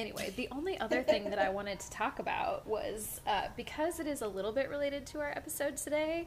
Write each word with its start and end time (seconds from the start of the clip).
anyway, 0.00 0.32
the 0.36 0.48
only 0.50 0.78
other 0.80 1.02
thing 1.02 1.30
that 1.30 1.38
I 1.38 1.48
wanted 1.58 1.78
to 1.80 1.90
talk 1.90 2.18
about 2.18 2.66
was 2.66 3.20
uh, 3.26 3.48
because 3.56 4.00
it 4.00 4.06
is 4.06 4.22
a 4.22 4.28
little 4.28 4.52
bit 4.52 4.68
related 4.70 5.06
to 5.08 5.20
our 5.20 5.30
episode 5.30 5.76
today. 5.76 6.26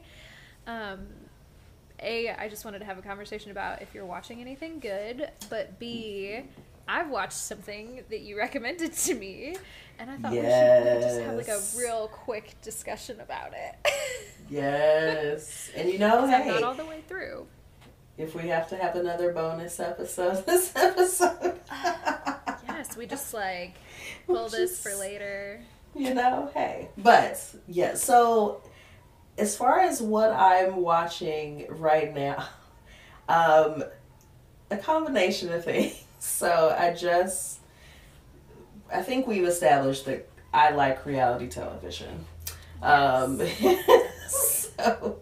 Um, 0.66 1.06
a, 2.00 2.30
I 2.30 2.48
just 2.48 2.64
wanted 2.64 2.78
to 2.80 2.84
have 2.86 2.98
a 2.98 3.02
conversation 3.02 3.50
about 3.50 3.82
if 3.82 3.94
you're 3.94 4.04
watching 4.06 4.40
anything 4.40 4.80
good, 4.80 5.28
but 5.50 5.78
B, 5.78 6.40
I've 6.88 7.08
watched 7.10 7.32
something 7.34 8.02
that 8.10 8.20
you 8.22 8.36
recommended 8.36 8.92
to 8.94 9.14
me, 9.14 9.56
and 9.98 10.10
I 10.10 10.16
thought 10.16 10.32
we 10.32 10.38
should 10.38 11.02
just 11.02 11.20
have 11.20 11.36
like 11.36 11.48
a 11.48 11.60
real 11.78 12.08
quick 12.08 12.54
discussion 12.62 13.20
about 13.20 13.52
it. 13.54 13.74
Yes. 14.50 15.70
And 15.74 15.88
you 15.88 15.98
know, 15.98 16.18
'Cause 16.20 16.30
I'm 16.30 16.46
not 16.46 16.62
all 16.62 16.74
the 16.74 16.84
way 16.84 17.00
through. 17.08 17.46
if 18.18 18.34
we 18.34 18.48
have 18.48 18.68
to 18.68 18.76
have 18.76 18.94
another 18.94 19.32
bonus 19.32 19.80
episode 19.80 20.44
this 20.46 20.70
episode. 20.76 21.58
Yes, 22.84 22.98
we 22.98 23.06
just 23.06 23.32
like 23.32 23.76
pull 24.26 24.48
this 24.48 24.82
for 24.82 24.94
later. 24.94 25.62
you 25.94 26.12
know, 26.12 26.50
hey. 26.52 26.90
But 26.98 27.42
yeah, 27.66 27.94
so 27.94 28.60
as 29.38 29.56
far 29.56 29.80
as 29.80 30.02
what 30.02 30.30
I'm 30.32 30.76
watching 30.76 31.66
right 31.70 32.14
now, 32.14 32.46
um, 33.28 33.84
a 34.70 34.76
combination 34.76 35.52
of 35.52 35.64
things. 35.64 36.00
So 36.20 36.74
I 36.78 36.94
just, 36.94 37.58
I 38.90 39.02
think 39.02 39.26
we've 39.26 39.44
established 39.44 40.06
that 40.06 40.26
I 40.54 40.70
like 40.70 41.04
reality 41.04 41.48
television. 41.48 42.24
Um, 42.80 43.42
so 44.26 45.20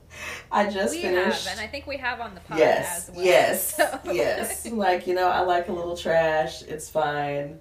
I 0.52 0.68
just 0.70 0.94
we 0.94 1.02
finished. 1.02 1.46
have, 1.48 1.58
and 1.58 1.66
I 1.66 1.68
think 1.70 1.86
we 1.86 1.96
have 1.96 2.20
on 2.20 2.34
the 2.34 2.40
pod 2.40 2.58
yes, 2.58 3.08
as 3.08 3.14
well. 3.16 3.24
yes, 3.24 3.74
so- 3.76 4.00
yes. 4.12 4.70
Like 4.70 5.06
you 5.06 5.14
know, 5.14 5.28
I 5.28 5.40
like 5.40 5.68
a 5.68 5.72
little 5.72 5.96
trash. 5.96 6.62
It's 6.62 6.88
fine 6.90 7.58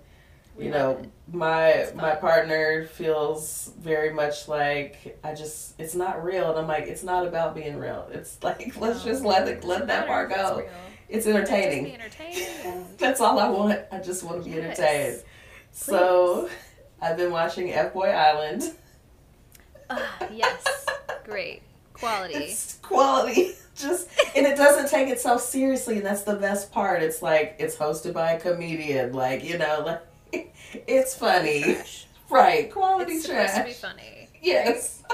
We 0.57 0.65
you 0.65 0.71
know 0.71 0.91
it. 0.97 1.09
my 1.33 1.87
my 1.95 2.15
partner 2.15 2.85
feels 2.85 3.71
very 3.79 4.11
much 4.13 4.47
like 4.49 5.17
i 5.23 5.33
just 5.33 5.79
it's 5.79 5.95
not 5.95 6.21
real 6.25 6.49
and 6.49 6.59
i'm 6.59 6.67
like 6.67 6.87
it's 6.87 7.03
not 7.03 7.25
about 7.25 7.55
being 7.55 7.77
real 7.77 8.05
it's 8.11 8.37
like 8.47 8.75
let's 8.79 9.01
just 9.03 9.23
let 9.23 9.47
it 9.47 9.63
let 9.63 9.87
that 9.87 10.07
part 10.07 10.29
go 10.29 10.57
real. 10.57 10.69
it's 11.07 11.25
entertaining 11.25 11.97
that's 12.97 13.21
all 13.21 13.39
i 13.39 13.47
want 13.47 13.79
i 13.93 13.99
just 13.99 14.23
want 14.23 14.43
to 14.43 14.49
be 14.49 14.55
Yes. 14.57 14.77
entertained 14.77 15.23
so 15.71 16.49
i've 17.01 17.15
been 17.15 17.31
watching 17.31 17.71
f-boy 17.71 18.09
island 18.09 18.63
Ah, 19.89 20.27
yes, 20.31 20.85
great 21.23 21.61
quality. 22.01 22.33
it's 22.35 22.77
quality 22.81 23.53
just 23.77 24.09
and 24.35 24.45
it 24.45 24.57
doesn't 24.57 24.89
take 24.89 25.07
itself 25.07 25.41
seriously 25.41 25.97
and 25.97 26.05
that's 26.05 26.23
the 26.23 26.35
best 26.35 26.71
part 26.71 27.01
it's 27.01 27.21
like 27.21 27.55
it's 27.57 27.75
hosted 27.77 28.13
by 28.13 28.33
a 28.33 28.39
comedian 28.39 29.13
like 29.13 29.43
you 29.43 29.57
know 29.57 29.81
like 30.33 30.53
it's 30.87 31.15
funny 31.15 31.63
Trash. 31.63 32.07
right 32.29 32.71
quality 32.71 33.13
It's 33.13 33.27
trash 33.27 33.51
supposed 33.51 33.79
to 33.81 33.87
be 33.87 33.87
funny. 33.93 34.29
yes 34.41 35.03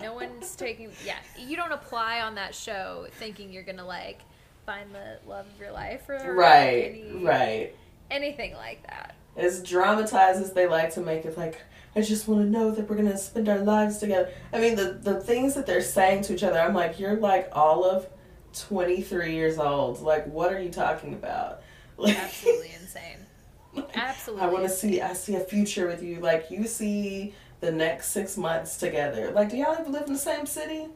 No 0.00 0.14
one's 0.14 0.54
taking. 0.54 0.92
Yeah, 1.04 1.16
you 1.36 1.56
don't 1.56 1.72
apply 1.72 2.20
on 2.20 2.36
that 2.36 2.54
show 2.54 3.08
thinking 3.18 3.52
you're 3.52 3.64
gonna 3.64 3.84
like 3.84 4.20
find 4.64 4.94
the 4.94 5.18
love 5.28 5.44
of 5.52 5.60
your 5.60 5.72
life 5.72 6.08
or 6.08 6.34
right 6.34 6.84
any, 6.94 7.24
right 7.24 7.74
anything 8.08 8.54
like 8.54 8.80
that. 8.86 9.16
as 9.36 9.60
dramatized 9.60 10.40
as 10.40 10.52
they 10.52 10.68
like 10.68 10.94
to 10.94 11.00
make 11.00 11.24
it 11.24 11.36
like 11.36 11.60
i 11.98 12.02
just 12.02 12.28
want 12.28 12.40
to 12.40 12.48
know 12.48 12.70
that 12.70 12.88
we're 12.88 12.96
going 12.96 13.08
to 13.08 13.18
spend 13.18 13.48
our 13.48 13.58
lives 13.58 13.98
together 13.98 14.30
i 14.52 14.58
mean 14.58 14.76
the, 14.76 14.98
the 15.02 15.20
things 15.20 15.54
that 15.54 15.66
they're 15.66 15.82
saying 15.82 16.22
to 16.22 16.32
each 16.34 16.42
other 16.42 16.58
i'm 16.60 16.74
like 16.74 16.98
you're 17.00 17.16
like 17.16 17.48
all 17.52 17.84
of 17.84 18.06
23 18.54 19.34
years 19.34 19.58
old 19.58 20.00
like 20.00 20.26
what 20.26 20.52
are 20.52 20.60
you 20.60 20.70
talking 20.70 21.12
about 21.14 21.60
like, 21.96 22.16
Absolutely 22.18 22.70
insane. 22.80 23.86
Absolutely. 23.94 24.44
i 24.46 24.48
want 24.50 24.64
to 24.64 24.70
see 24.70 25.00
i 25.00 25.12
see 25.12 25.34
a 25.34 25.40
future 25.40 25.86
with 25.86 26.02
you 26.02 26.20
like 26.20 26.50
you 26.50 26.66
see 26.66 27.34
the 27.60 27.70
next 27.72 28.10
six 28.10 28.36
months 28.36 28.76
together 28.78 29.30
like 29.32 29.50
do 29.50 29.56
y'all 29.56 29.74
ever 29.74 29.90
live 29.90 30.06
in 30.06 30.12
the 30.12 30.18
same 30.18 30.46
city 30.46 30.86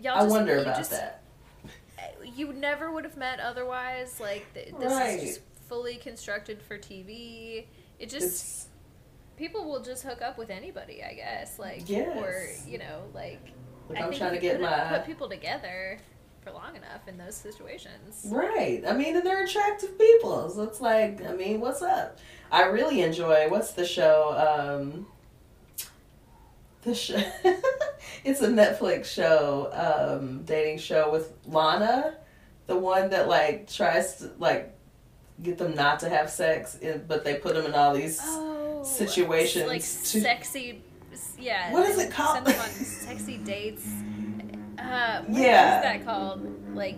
Y'all 0.00 0.16
i 0.16 0.20
just- 0.20 0.30
wonder 0.30 0.58
about 0.58 0.76
just- 0.76 0.90
that 0.90 1.22
eh, 1.98 2.02
You 2.36 2.52
never 2.52 2.90
would 2.92 3.04
have 3.04 3.16
met 3.16 3.40
otherwise. 3.40 4.18
Like 4.20 4.44
th- 4.54 4.74
this 4.78 4.92
Right. 4.92 5.18
is 5.22 5.28
just 5.36 5.40
fully 5.68 5.96
constructed 5.96 6.60
for 6.62 6.76
TV. 6.78 7.64
It 7.98 8.10
just 8.10 8.26
it's 8.26 8.66
people 9.36 9.64
will 9.64 9.82
just 9.82 10.02
hook 10.04 10.22
up 10.22 10.38
with 10.38 10.50
anybody, 10.50 11.02
I 11.02 11.14
guess. 11.14 11.58
Like 11.58 11.88
Yes. 11.88 12.16
or 12.16 12.70
you 12.70 12.78
know, 12.78 13.02
like 13.14 13.40
like 13.88 13.98
I 13.98 14.02
i'm 14.04 14.08
think 14.10 14.18
trying 14.20 14.30
to 14.30 14.36
you 14.36 14.40
get 14.42 14.60
put, 14.60 14.62
my 14.70 14.98
put 14.98 15.06
people 15.06 15.28
together 15.28 15.98
for 16.42 16.50
long 16.52 16.76
enough 16.76 17.06
in 17.08 17.16
those 17.16 17.34
situations. 17.34 18.26
Right. 18.26 18.82
I 18.86 18.92
mean, 18.92 19.16
and 19.16 19.26
they're 19.26 19.44
attractive 19.44 19.98
people. 19.98 20.50
So 20.50 20.62
it's 20.62 20.80
like, 20.80 21.24
I 21.24 21.32
mean, 21.32 21.60
what's 21.60 21.80
up? 21.82 22.18
I 22.52 22.64
really 22.64 23.00
enjoy 23.02 23.48
what's 23.48 23.72
the 23.72 23.84
show? 23.86 24.34
Um 24.36 25.06
the 26.82 26.94
show 26.94 27.16
it's 28.24 28.42
a 28.42 28.48
Netflix 28.48 29.06
show, 29.06 29.70
um, 29.72 30.42
dating 30.44 30.78
show 30.78 31.10
with 31.10 31.32
Lana, 31.46 32.16
the 32.66 32.76
one 32.76 33.10
that 33.10 33.26
like 33.28 33.70
tries 33.72 34.16
to 34.16 34.30
like 34.38 34.70
get 35.42 35.56
them 35.58 35.74
not 35.74 36.00
to 36.00 36.08
have 36.10 36.28
sex, 36.30 36.78
but 37.08 37.24
they 37.24 37.34
put 37.36 37.54
them 37.54 37.64
in 37.66 37.72
all 37.74 37.94
these 37.94 38.20
Oh, 38.22 38.53
situations 38.84 39.66
like 39.68 39.80
to- 39.82 40.20
sexy. 40.20 40.82
Yeah. 41.38 41.72
What 41.72 41.88
is 41.88 41.98
it 41.98 42.10
called? 42.10 42.34
Send 42.36 42.46
them 42.46 42.60
on 42.60 42.68
sexy 42.68 43.38
dates. 43.38 43.86
Uh, 44.78 45.22
what 45.22 45.40
Yeah. 45.40 45.76
is 45.78 45.82
that 45.82 46.04
called? 46.04 46.74
Like, 46.74 46.96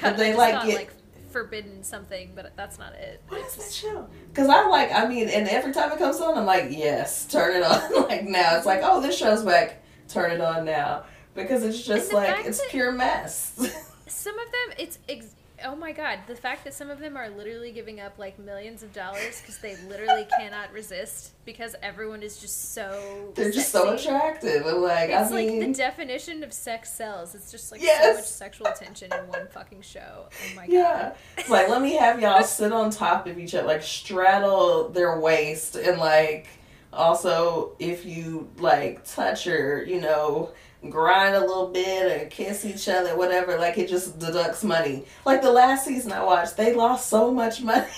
God, 0.00 0.16
they, 0.16 0.34
like, 0.34 0.54
thought, 0.54 0.66
get- 0.66 0.76
like 0.76 0.90
forbidden 1.30 1.82
something, 1.84 2.32
but 2.34 2.52
that's 2.56 2.78
not 2.78 2.94
it. 2.94 3.22
What 3.28 3.40
is 3.40 3.52
It's- 3.54 3.66
that 3.66 3.74
show? 3.74 4.08
Because 4.28 4.48
I'm 4.48 4.68
like, 4.70 4.92
I 4.92 5.06
mean, 5.06 5.28
and 5.28 5.48
every 5.48 5.72
time 5.72 5.92
it 5.92 5.98
comes 5.98 6.20
on, 6.20 6.36
I'm 6.36 6.46
like, 6.46 6.66
yes, 6.70 7.24
turn 7.26 7.56
it 7.56 7.62
on. 7.62 8.02
like 8.08 8.24
now, 8.24 8.56
it's 8.56 8.66
like, 8.66 8.80
oh, 8.82 9.00
this 9.00 9.16
show's 9.16 9.42
back. 9.44 9.82
Turn 10.08 10.32
it 10.32 10.40
on 10.40 10.64
now 10.64 11.04
because 11.34 11.62
it's 11.62 11.82
just 11.82 12.12
like 12.12 12.44
it's 12.46 12.58
that- 12.58 12.70
pure 12.70 12.90
mess. 12.92 13.52
Some 14.08 14.36
of 14.38 14.46
them, 14.46 14.76
it's 14.78 14.98
ex- 15.08 15.34
oh 15.64 15.76
my 15.76 15.92
god, 15.92 16.20
the 16.26 16.34
fact 16.34 16.64
that 16.64 16.74
some 16.74 16.90
of 16.90 16.98
them 16.98 17.16
are 17.16 17.28
literally 17.28 17.72
giving 17.72 18.00
up 18.00 18.18
like 18.18 18.38
millions 18.38 18.82
of 18.82 18.92
dollars 18.92 19.40
because 19.40 19.58
they 19.58 19.76
literally 19.88 20.26
cannot 20.38 20.72
resist 20.72 21.32
because 21.44 21.74
everyone 21.82 22.22
is 22.22 22.38
just 22.38 22.72
so. 22.74 23.32
They're 23.34 23.50
just 23.50 23.70
so 23.70 23.94
attractive. 23.94 24.66
And 24.66 24.82
like, 24.82 25.10
I 25.10 25.22
It's 25.22 25.32
I 25.32 25.34
like 25.34 25.46
mean, 25.48 25.60
the 25.60 25.72
definition 25.76 26.42
of 26.42 26.52
sex 26.52 26.92
sells. 26.92 27.34
It's 27.34 27.50
just 27.50 27.72
like 27.72 27.80
so 27.80 28.14
much 28.14 28.24
sexual 28.24 28.72
tension 28.76 29.12
in 29.12 29.26
one 29.28 29.46
fucking 29.48 29.82
show. 29.82 30.26
Oh 30.30 30.56
my 30.56 30.66
god. 30.66 30.72
yeah, 30.72 31.14
it's 31.38 31.50
like 31.50 31.68
let 31.68 31.82
me 31.82 31.94
have 31.96 32.20
y'all 32.20 32.42
sit 32.42 32.72
on 32.72 32.90
top 32.90 33.26
of 33.26 33.38
each 33.38 33.54
other, 33.54 33.66
like 33.66 33.82
straddle 33.82 34.88
their 34.88 35.18
waist, 35.18 35.76
and 35.76 35.98
like 35.98 36.46
also 36.92 37.72
if 37.78 38.04
you 38.04 38.48
like 38.58 39.04
touch 39.04 39.44
her, 39.44 39.84
you 39.84 40.00
know. 40.00 40.50
Grind 40.88 41.34
a 41.34 41.40
little 41.40 41.68
bit 41.68 42.22
or 42.22 42.26
kiss 42.28 42.64
each 42.64 42.88
other, 42.88 43.16
whatever. 43.16 43.58
Like 43.58 43.76
it 43.76 43.88
just 43.88 44.18
deducts 44.18 44.64
money. 44.64 45.04
Like 45.26 45.42
the 45.42 45.52
last 45.52 45.84
season 45.84 46.12
I 46.12 46.22
watched, 46.24 46.56
they 46.56 46.74
lost 46.74 47.08
so 47.08 47.30
much 47.30 47.60
money. 47.62 47.86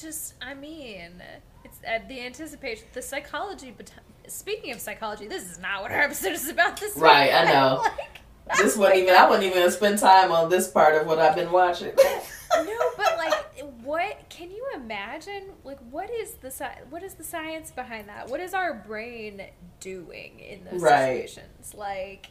Just, 0.00 0.32
I 0.40 0.54
mean, 0.54 1.22
it's 1.62 1.78
uh, 1.86 1.98
the 2.08 2.22
anticipation, 2.24 2.84
the 2.94 3.02
psychology. 3.02 3.74
But 3.76 3.90
speaking 4.26 4.72
of 4.72 4.80
psychology, 4.80 5.28
this 5.28 5.50
is 5.50 5.58
not 5.58 5.82
what 5.82 5.90
our 5.92 6.00
episode 6.02 6.32
is 6.32 6.48
about. 6.48 6.80
This 6.80 6.94
week. 6.94 7.04
Right, 7.04 7.34
I 7.34 7.52
know. 7.52 7.82
like, 7.82 8.20
this 8.56 8.78
wasn't 8.78 9.00
even. 9.00 9.14
I 9.14 9.28
wouldn't 9.28 9.44
even 9.44 9.70
spend 9.70 9.98
time 9.98 10.32
on 10.32 10.48
this 10.48 10.68
part 10.68 10.94
of 10.94 11.06
what 11.06 11.18
I've 11.18 11.36
been 11.36 11.52
watching. 11.52 11.92
no, 12.54 12.78
but 12.96 13.18
like, 13.18 13.34
what 13.82 14.28
can 14.30 14.50
you 14.50 14.59
imagine? 14.80 15.44
Like, 15.64 15.78
what 15.90 16.10
is 16.10 16.34
the 16.34 16.48
sci- 16.50 16.80
what 16.90 17.02
is 17.02 17.14
the 17.14 17.24
science 17.24 17.70
behind 17.70 18.08
that? 18.08 18.28
What 18.28 18.40
is 18.40 18.54
our 18.54 18.74
brain 18.74 19.42
doing 19.80 20.40
in 20.40 20.64
those 20.70 20.80
Right. 20.82 21.28
situations? 21.28 21.74
Like, 21.74 22.28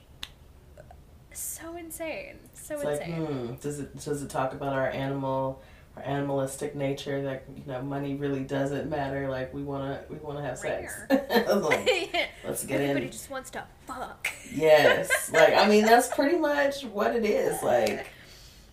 so 1.33 1.75
insane, 1.75 2.37
so 2.53 2.75
It's 2.75 2.83
like, 2.83 3.01
insane. 3.01 3.25
hmm, 3.25 3.53
does 3.55 3.79
it 3.79 3.95
does 4.03 4.21
it 4.23 4.29
talk 4.29 4.53
about 4.53 4.73
our 4.73 4.89
animal, 4.89 5.61
our 5.95 6.03
animalistic 6.03 6.75
nature 6.75 7.21
that 7.21 7.43
you 7.55 7.63
know 7.71 7.81
money 7.81 8.15
really 8.15 8.41
doesn't 8.43 8.89
matter? 8.89 9.29
Like 9.29 9.53
we 9.53 9.61
wanna 9.61 10.01
we 10.09 10.17
wanna 10.17 10.41
have 10.41 10.57
sex. 10.57 10.93
I 11.11 11.43
was 11.53 11.63
like, 11.63 12.11
let's 12.43 12.65
get 12.65 12.77
in. 12.81 12.89
Everybody 12.89 13.05
in. 13.05 13.11
just 13.11 13.29
wants 13.29 13.51
to 13.51 13.63
fuck. 13.85 14.27
Yes, 14.51 15.31
like 15.31 15.53
I 15.53 15.67
mean 15.69 15.85
that's 15.85 16.07
pretty 16.13 16.37
much 16.49 16.83
what 16.85 17.15
it 17.15 17.23
is. 17.25 17.61
Like 17.61 18.07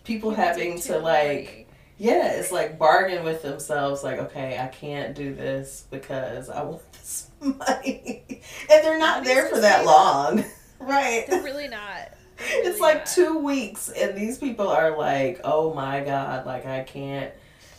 people 0.03 0.31
People 0.31 0.31
having 0.31 0.79
to 0.81 0.97
like. 0.99 1.66
Yeah, 1.97 2.33
it's 2.33 2.51
like 2.51 2.77
bargain 2.77 3.23
with 3.23 3.41
themselves. 3.41 4.03
Like 4.03 4.19
okay, 4.19 4.59
I 4.59 4.67
can't 4.67 5.15
do 5.15 5.33
this 5.33 5.85
because 5.89 6.49
I 6.49 6.63
want 6.63 6.81
this 6.93 7.29
money, 7.41 8.23
and 8.29 8.83
they're 8.83 8.99
not 8.99 9.23
Nobody's 9.23 9.35
there 9.35 9.49
for 9.49 9.59
that 9.61 9.85
long, 9.85 10.43
right? 10.79 11.25
They're 11.27 11.43
really 11.43 11.67
not. 11.67 12.11
They're 12.37 12.69
it's 12.69 12.79
like 12.79 12.99
not. 12.99 13.07
two 13.07 13.39
weeks 13.39 13.89
and 13.89 14.15
these 14.15 14.37
people 14.37 14.67
are 14.67 14.95
like 14.95 15.41
oh 15.43 15.73
my 15.73 16.01
god 16.01 16.45
like 16.45 16.67
i 16.67 16.83
can't 16.83 17.31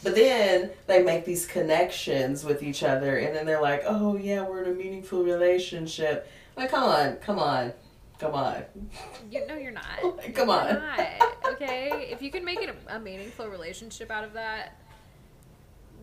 but 0.03 0.15
then 0.15 0.71
they 0.89 1.03
make 1.03 1.25
these 1.25 1.47
connections 1.47 2.45
with 2.45 2.63
each 2.63 2.83
other 2.83 3.19
and 3.19 3.37
then 3.37 3.47
they're 3.47 3.63
like 3.63 3.85
oh 3.87 4.17
yeah 4.17 4.43
we're 4.43 4.65
in 4.65 4.73
a 4.73 4.75
meaningful 4.75 5.23
relationship 5.23 6.29
like 6.57 6.71
come 6.71 6.83
on 6.83 7.17
come 7.17 7.39
on 7.39 7.73
come 8.19 8.35
on 8.35 8.65
You, 9.31 9.47
no, 9.47 9.57
you're 9.57 9.73
not. 9.73 9.85
Come 10.35 10.49
You're 10.49 10.59
on. 10.59 10.75
not, 10.75 11.01
okay, 11.53 12.09
if 12.11 12.21
you 12.23 12.31
can 12.31 12.45
make 12.45 12.61
it 12.61 12.69
a, 12.69 12.97
a 12.97 13.01
meaningful 13.01 13.49
relationship 13.49 14.11
out 14.11 14.25
of 14.25 14.33
that, 14.35 14.77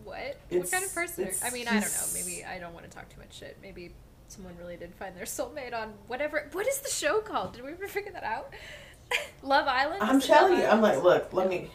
what? 0.04 0.38
what 0.48 0.70
kind 0.70 0.84
of 0.84 0.94
person? 0.94 1.24
Are, 1.24 1.32
I 1.44 1.50
mean, 1.50 1.66
I 1.66 1.80
don't 1.80 1.82
know. 1.82 2.06
Maybe 2.14 2.44
I 2.44 2.58
don't 2.58 2.72
want 2.72 2.88
to 2.88 2.96
talk 2.96 3.08
too 3.08 3.18
much 3.18 3.36
shit. 3.38 3.58
Maybe 3.60 3.92
someone 4.28 4.54
really 4.58 4.76
did 4.76 4.94
find 4.94 5.16
their 5.16 5.24
soulmate 5.24 5.74
on 5.74 5.94
whatever. 6.06 6.48
What 6.52 6.66
is 6.68 6.78
the 6.78 6.90
show 6.90 7.20
called? 7.20 7.54
Did 7.54 7.64
we 7.64 7.72
ever 7.72 7.88
figure 7.88 8.12
that 8.12 8.24
out? 8.24 8.52
Love 9.42 9.66
Island. 9.66 10.02
I'm 10.02 10.20
telling 10.20 10.58
you, 10.58 10.64
I'm 10.64 10.80
like, 10.80 11.02
look, 11.02 11.32
let 11.32 11.48
me. 11.48 11.70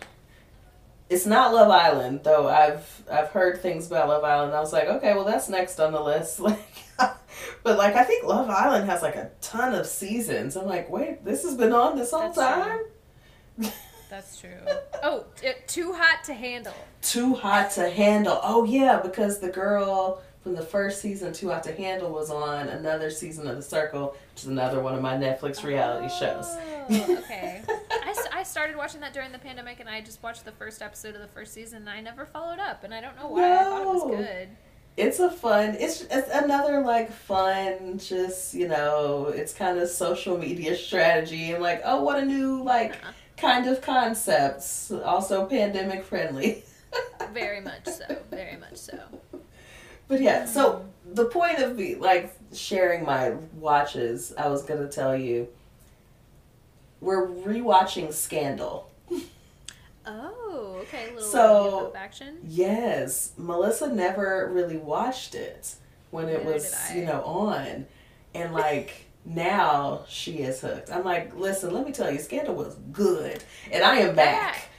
It's 1.12 1.26
not 1.26 1.54
Love 1.54 1.70
Island 1.70 2.22
though. 2.24 2.48
I've 2.48 3.04
I've 3.12 3.28
heard 3.30 3.62
things 3.62 3.86
about 3.88 4.08
Love 4.08 4.24
Island. 4.24 4.54
I 4.54 4.62
was 4.62 4.72
like, 4.72 4.88
okay, 4.88 5.14
well 5.14 5.26
that's 5.26 5.50
next 5.50 5.80
on 5.80 5.92
the 5.92 6.02
list. 6.02 6.40
Like, 7.00 7.18
but 7.64 7.78
like 7.78 7.96
I 7.96 8.04
think 8.04 8.24
Love 8.24 8.50
Island 8.50 8.86
has 8.88 9.02
like 9.02 9.16
a 9.16 9.32
ton 9.42 9.74
of 9.74 9.88
seasons. 9.88 10.56
I'm 10.56 10.68
like, 10.68 10.90
wait, 10.92 11.26
this 11.26 11.42
has 11.44 11.56
been 11.56 11.74
on 11.74 11.98
this 11.98 12.12
whole 12.12 12.32
That's 12.32 12.38
time. 12.38 12.80
true. 13.60 13.72
That's 14.10 14.40
true. 14.40 14.50
Oh, 15.02 15.26
it, 15.42 15.68
too 15.68 15.94
hot 15.94 16.24
to 16.26 16.34
handle. 16.34 16.76
Too 17.02 17.34
hot 17.34 17.72
to 17.72 17.90
handle. 17.90 18.40
Oh 18.44 18.66
yeah, 18.66 19.00
because 19.02 19.40
the 19.40 19.50
girl 19.50 20.22
from 20.44 20.56
the 20.56 20.62
first 20.62 21.02
season, 21.02 21.34
Too 21.34 21.50
Hot 21.50 21.64
to 21.64 21.72
Handle, 21.74 22.12
was 22.12 22.32
on 22.32 22.68
another 22.70 23.12
season 23.12 23.48
of 23.48 23.56
The 23.56 23.62
Circle, 23.62 24.16
which 24.34 24.44
is 24.44 24.48
another 24.48 24.82
one 24.82 24.96
of 24.96 25.02
my 25.02 25.16
Netflix 25.16 25.64
reality 25.64 26.10
shows. 26.10 26.46
Oh, 26.90 27.18
okay. 27.24 27.62
I, 27.70 28.26
I 28.42 28.44
started 28.44 28.76
watching 28.76 29.02
that 29.02 29.14
during 29.14 29.32
the 29.32 29.38
pandemic, 29.38 29.80
and 29.82 29.88
I 29.88 30.02
just 30.02 30.24
watched 30.24 30.46
the 30.46 30.52
first 30.52 30.82
episode 30.82 31.14
of 31.14 31.22
the 31.22 31.28
first 31.28 31.54
season, 31.54 31.82
and 31.82 31.90
I 31.92 32.02
never 32.02 32.26
followed 32.26 32.58
up, 32.58 32.84
and 32.84 32.92
I 32.92 33.00
don't 33.00 33.16
know 33.16 33.28
why. 33.28 33.44
I 33.54 33.64
thought 33.66 33.82
it 33.84 33.86
was 33.88 34.18
good. 34.18 34.50
it's 34.98 35.20
a 35.20 35.30
fun 35.30 35.76
it's, 35.80 36.02
it's 36.10 36.28
another 36.34 36.82
like 36.82 37.12
fun 37.12 38.00
just 38.00 38.56
you 38.56 38.68
know 38.68 39.28
it's 39.28 39.54
kind 39.54 39.78
of 39.78 39.88
social 39.88 40.40
media 40.40 40.76
strategy 40.76 41.52
and 41.52 41.62
like 41.62 41.82
oh 41.86 42.02
what 42.04 42.18
a 42.22 42.26
new 42.26 42.62
like 42.64 42.94
Uh-huh. 42.94 43.12
kind 43.38 43.68
of 43.68 43.80
concepts 43.82 44.92
also 44.92 45.46
pandemic 45.46 46.04
friendly 46.04 46.64
Very 47.34 47.62
much 47.62 47.86
so. 47.86 48.06
Very 48.32 48.58
much 48.58 48.76
so. 48.76 48.98
but 50.10 50.20
yeah 50.20 50.46
so 50.46 50.84
Mm. 51.08 51.16
the 51.16 51.26
point 51.26 51.60
of 51.60 51.78
me 51.78 51.96
like 51.96 52.34
sharing 52.54 53.06
my 53.06 53.32
watches 53.60 54.34
i 54.38 54.48
was 54.50 54.64
gonna 54.64 54.90
tell 54.90 55.16
you 55.16 55.48
we're 57.02 57.28
rewatching 57.28 58.14
scandal 58.14 58.88
Oh, 60.06 60.80
okay. 60.82 61.10
A 61.12 61.14
little 61.14 61.30
So- 61.30 61.94
action. 61.96 62.40
Yes, 62.44 63.34
Melissa 63.38 63.88
never 63.94 64.50
really 64.52 64.78
watched 64.78 65.36
it 65.36 65.76
when 66.10 66.28
it 66.28 66.40
Neither 66.44 66.54
was, 66.54 66.92
you 66.96 67.06
know, 67.06 67.22
on. 67.24 67.86
And 68.34 68.52
like 68.54 69.06
now 69.26 70.04
she 70.10 70.40
is 70.40 70.60
hooked. 70.62 70.90
I'm 70.92 71.04
like, 71.06 71.36
listen, 71.36 71.72
let 71.74 71.86
me 71.86 71.92
tell 71.92 72.10
you, 72.12 72.18
Scandal 72.20 72.56
was 72.56 72.76
good. 72.92 73.44
And 73.72 73.84
I 73.84 73.98
am 73.98 74.16
back. 74.16 74.70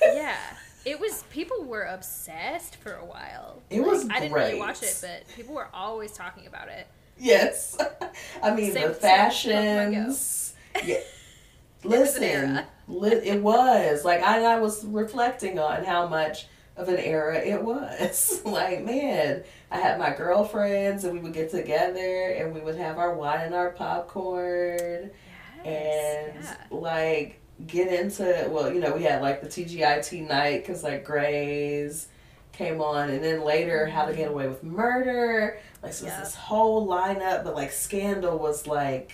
Yeah. 0.00 0.36
It 0.84 0.98
was 0.98 1.22
people 1.30 1.62
were 1.62 1.84
obsessed 1.84 2.74
for 2.74 2.94
a 2.94 3.04
while. 3.04 3.62
It 3.70 3.80
was 3.84 4.08
I 4.10 4.18
didn't 4.18 4.32
really 4.32 4.58
watch 4.58 4.82
it, 4.82 4.98
but 5.00 5.28
people 5.36 5.54
were 5.54 5.68
always 5.72 6.10
talking 6.10 6.48
about 6.48 6.66
it. 6.70 6.88
yes. 7.16 7.78
I 8.42 8.52
mean 8.52 8.72
Same- 8.72 8.88
the 8.88 8.94
same 8.94 9.00
fashions. 9.00 10.54
Yeah. 10.84 10.96
Was 11.84 11.92
Listen, 11.92 12.22
era. 12.22 12.66
li- 12.88 13.10
it 13.24 13.42
was. 13.42 14.04
Like 14.04 14.22
I, 14.22 14.44
I 14.44 14.58
was 14.60 14.84
reflecting 14.84 15.58
on 15.58 15.84
how 15.84 16.06
much 16.06 16.46
of 16.76 16.88
an 16.88 16.98
era 16.98 17.38
it 17.38 17.62
was. 17.62 18.40
like, 18.46 18.84
man, 18.84 19.42
I 19.70 19.78
had 19.78 19.98
my 19.98 20.14
girlfriends 20.14 21.04
and 21.04 21.12
we 21.14 21.20
would 21.20 21.32
get 21.32 21.50
together 21.50 22.28
and 22.38 22.54
we 22.54 22.60
would 22.60 22.76
have 22.76 22.98
our 22.98 23.14
wine 23.14 23.40
and 23.46 23.54
our 23.54 23.70
popcorn 23.70 25.10
Yes. 25.64 26.34
and 26.34 26.44
yeah. 26.44 26.56
like 26.76 27.40
get 27.66 27.88
into 27.92 28.48
well, 28.50 28.72
you 28.72 28.80
know, 28.80 28.94
we 28.96 29.02
had 29.04 29.22
like 29.22 29.40
the 29.42 29.48
TGIT 29.48 30.28
night 30.28 30.62
because 30.62 30.82
like 30.82 31.04
Grey's 31.04 32.08
came 32.52 32.80
on, 32.82 33.08
and 33.10 33.22
then 33.24 33.44
later 33.44 33.86
How 33.86 34.04
to 34.04 34.12
Get 34.12 34.26
mm-hmm. 34.26 34.34
Away 34.34 34.48
with 34.48 34.62
Murder. 34.62 35.58
Like 35.82 35.92
so, 35.92 36.04
it 36.04 36.08
was 36.08 36.14
Yep. 36.16 36.24
this 36.24 36.34
whole 36.34 36.86
lineup, 36.86 37.44
but 37.44 37.54
like 37.54 37.70
Scandal 37.72 38.38
was 38.38 38.66
like 38.66 39.12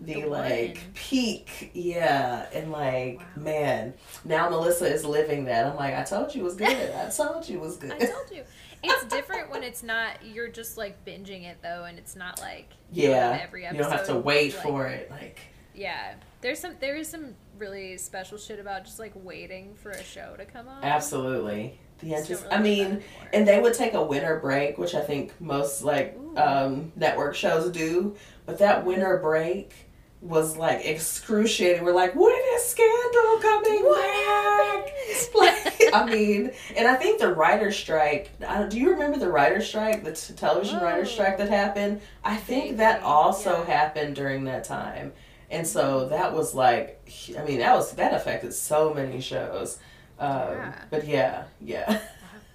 the, 0.00 0.14
The 0.14 0.26
like 0.26 0.74
one. 0.76 0.92
peak, 0.94 1.70
yeah, 1.74 2.46
and 2.54 2.72
like 2.72 3.18
Wow. 3.18 3.42
man, 3.42 3.94
now 4.24 4.48
Melissa 4.48 4.86
is 4.86 5.04
living 5.04 5.44
that. 5.44 5.66
I'm 5.66 5.76
like, 5.76 5.94
I 5.94 6.02
told 6.04 6.34
you 6.34 6.40
it 6.42 6.44
was 6.44 6.54
good. 6.56 6.68
I 6.94 7.08
told 7.16 7.48
you 7.48 7.58
it 7.58 7.60
was 7.60 7.76
good. 7.76 7.92
I 7.92 7.98
told 7.98 8.30
you. 8.32 8.42
It's 8.82 9.04
different 9.14 9.50
when 9.50 9.62
it's 9.62 9.82
not 9.82 10.24
you're 10.24 10.48
just 10.48 10.78
like 10.78 11.04
binging 11.04 11.44
it 11.44 11.58
though 11.62 11.84
and 11.84 11.98
it's 11.98 12.16
not 12.16 12.40
like 12.40 12.70
yeah, 12.92 13.38
every 13.42 13.66
episode 13.66 13.76
you 13.76 13.82
don't 13.82 13.92
have 13.92 14.06
to 14.06 14.16
wait 14.16 14.54
like- 14.54 14.62
for 14.62 14.86
it. 14.86 15.10
Like 15.10 15.38
Yeah. 15.74 16.14
There's 16.40 16.58
some 16.60 16.76
there 16.80 16.96
is 16.96 17.06
some 17.06 17.34
really 17.58 17.98
special 17.98 18.38
shit 18.38 18.58
about 18.58 18.86
just 18.86 18.98
like 18.98 19.12
waiting 19.14 19.74
for 19.74 19.90
a 19.90 20.02
show 20.02 20.34
to 20.38 20.46
come 20.46 20.66
on. 20.68 20.82
absolutely 20.82 21.78
the 21.98 22.08
Just 22.08 22.30
antici- 22.30 22.42
don't 22.44 22.52
I 22.54 22.62
really 22.62 22.82
that 22.84 22.90
mean. 22.92 23.02
and 23.34 23.46
they 23.46 23.60
would 23.60 23.74
take 23.74 23.92
a 23.92 24.02
winter 24.02 24.38
break, 24.40 24.78
which 24.78 24.94
I 24.94 25.02
think 25.02 25.38
most 25.38 25.82
like 25.84 26.16
um, 26.36 26.90
network 26.96 27.34
shows 27.34 27.70
do. 27.70 28.16
But 28.46 28.56
that 28.60 28.86
winter 28.86 29.18
break 29.18 29.74
was 30.22 30.56
like 30.56 30.84
excruciating. 30.84 31.82
We're 31.84 31.92
like, 31.94 32.14
when 32.14 32.34
is 32.54 32.64
Scandal 32.64 33.38
coming 33.40 33.82
What 33.84 34.84
back? 34.84 34.92
Like, 35.34 35.94
I 35.94 36.06
mean, 36.06 36.50
and 36.76 36.86
I 36.88 36.94
think 36.94 37.20
the 37.20 37.32
writer 37.34 37.70
strike. 37.72 38.30
I 38.46 38.58
don't, 38.58 38.72
you 38.74 38.90
remember 38.90 39.18
the 39.18 39.30
writer 39.30 39.60
strike, 39.60 40.04
the 40.04 40.12
t- 40.12 40.34
television 40.34 40.80
writer 40.80 41.02
Oh. 41.02 41.04
strike 41.04 41.38
that 41.38 41.48
happened? 41.48 42.00
I 42.24 42.36
think 42.36 42.64
Vaguely, 42.64 42.76
that 42.78 43.02
also 43.02 43.58
yeah. 43.58 43.64
happened 43.78 44.14
during 44.16 44.44
that 44.44 44.64
time. 44.64 45.12
And 45.50 45.66
so 45.66 46.08
that 46.08 46.32
was 46.32 46.54
like, 46.54 47.00
I 47.38 47.42
mean, 47.44 47.58
that 47.58 47.74
was 47.74 47.92
that 47.92 48.14
affected 48.14 48.52
so 48.54 48.92
many 48.94 49.20
shows. 49.20 49.78
Um, 50.18 50.30
Yeah. 50.52 50.74
But 50.90 51.06
yeah, 51.06 51.44
yeah, 51.60 52.00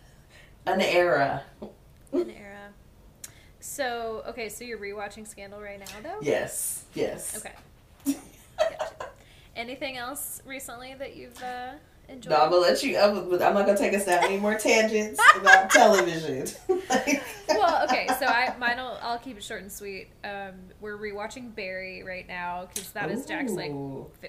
an 0.65 0.81
era. 0.81 1.43
An 2.13 2.29
era. 2.29 2.54
So 3.65 4.23
okay, 4.27 4.47
so 4.49 4.63
you're 4.63 4.77
rewatching 4.77 5.27
Scandal 5.27 5.59
right 5.59 5.79
now 5.79 5.85
though? 6.03 6.19
Yes, 6.21 6.83
yes. 6.93 7.35
Okay. 7.37 8.15
Gotcha. 8.59 8.85
Anything 9.55 9.97
else 9.97 10.41
recently 10.45 10.93
that 10.93 11.15
you've 11.15 11.41
uh, 11.41 11.71
enjoyed? 12.07 12.31
No, 12.31 12.43
I'm 12.43 12.51
gonna 12.51 12.61
let 12.61 12.83
you. 12.83 12.95
I'm, 12.97 13.17
I'm 13.33 13.53
not 13.55 13.65
gonna 13.65 13.75
take 13.77 13.95
us 13.95 14.05
down 14.05 14.23
any 14.23 14.37
more 14.37 14.53
tangents 14.55 15.19
about 15.35 15.69
television. 15.71 16.45
Like- 16.89 17.23
well, 17.49 17.83
okay, 17.85 18.07
so 18.19 18.27
I 18.27 18.55
mine 18.59 18.77
will, 18.77 18.99
I'll 19.01 19.17
keep 19.17 19.35
it 19.35 19.43
short 19.43 19.63
and 19.63 19.71
sweet. 19.71 20.09
Um, 20.23 20.53
we're 20.79 20.97
rewatching 20.97 21.55
Barry 21.55 22.03
right 22.03 22.27
now 22.27 22.67
because 22.71 22.91
that 22.91 23.09
is 23.09 23.25
Jack's 23.25 23.53
like 23.53 23.71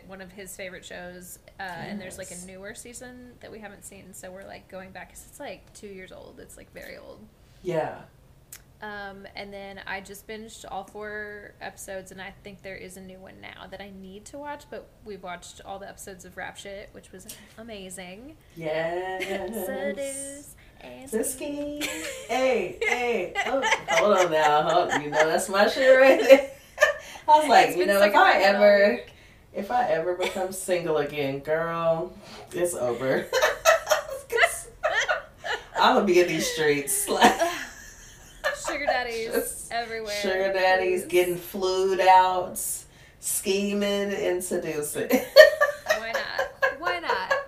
one 0.06 0.23
of 0.23 0.32
his 0.32 0.56
favorite 0.56 0.85
shows, 0.85 1.39
uh, 1.61 1.62
and 1.62 2.00
there's 2.00 2.17
like 2.17 2.31
a 2.31 2.47
newer 2.47 2.75
season 2.75 3.32
that 3.41 3.53
we 3.53 3.59
haven't 3.59 3.85
seen, 3.85 4.15
so 4.15 4.31
we're 4.31 4.47
like 4.47 4.67
going 4.69 4.93
back 4.93 5.11
because 5.11 5.27
it's 5.29 5.41
like 5.41 5.71
two 5.75 5.89
years 5.89 6.11
old. 6.11 6.41
It's 6.41 6.56
like 6.56 6.73
very 6.73 6.97
old. 6.97 7.21
Yeah. 7.62 7.99
Um, 8.83 9.27
and 9.35 9.53
then 9.53 9.81
I 9.87 10.01
just 10.01 10.27
binged 10.29 10.65
all 10.71 10.85
four 10.85 11.55
episodes, 11.61 12.13
and 12.13 12.21
I 12.21 12.35
think 12.45 12.63
there 12.63 12.77
is 12.77 12.97
a 12.97 13.01
new 13.01 13.19
one 13.19 13.41
now 13.41 13.67
that 13.71 13.81
I 13.81 13.91
need 14.01 14.27
to 14.27 14.39
watch. 14.39 14.65
But 14.71 14.89
we've 15.05 15.23
watched 15.23 15.61
all 15.65 15.79
the 15.79 15.89
episodes 15.89 16.25
of 16.25 16.37
Rap 16.37 16.56
Shit, 16.56 16.91
which 16.93 17.11
was 17.11 17.27
amazing. 17.59 18.37
Yes. 18.55 19.25
Seduce 19.67 20.56
and 20.81 21.27
Scheme. 21.27 21.83
Hey, 22.29 22.79
hey. 22.83 23.33
Oh, 23.47 23.63
hold 23.91 24.19
on 24.19 24.31
now. 24.31 24.63
Hold, 24.69 25.03
you 25.03 25.11
know 25.11 25.27
that's 25.27 25.49
my 25.49 25.69
shit 25.69 25.99
right 25.99 26.21
there. 26.21 26.51
I 27.29 27.39
was 27.39 27.49
like, 27.49 27.77
you 27.77 27.87
know, 27.87 28.03
if 28.03 28.15
I 28.15 28.41
ever, 28.43 28.95
week. 28.95 29.13
if 29.55 29.71
I 29.71 29.89
ever 29.89 30.15
become 30.15 30.53
single 30.53 30.99
again, 30.99 31.41
girl, 31.41 32.13
it's 32.53 32.75
over. 32.75 33.27
I'm 35.79 35.95
gonna 35.95 36.06
be 36.06 36.21
in 36.21 36.29
these 36.29 36.51
streets 36.51 37.09
like. 37.09 37.35
Sugar 40.05 40.12
daddies 40.12 40.22
everywhere. 40.22 40.48
Sugar 40.48 40.53
daddies 40.53 41.03
please. 41.03 41.10
getting 41.10 41.36
flued 41.36 42.00
out, 42.00 42.58
scheming 43.20 44.12
and 44.12 44.43
seducing. 44.43 45.08
Why 45.98 46.12
not? 46.12 46.81
Why 46.81 46.98
not? 47.00 47.32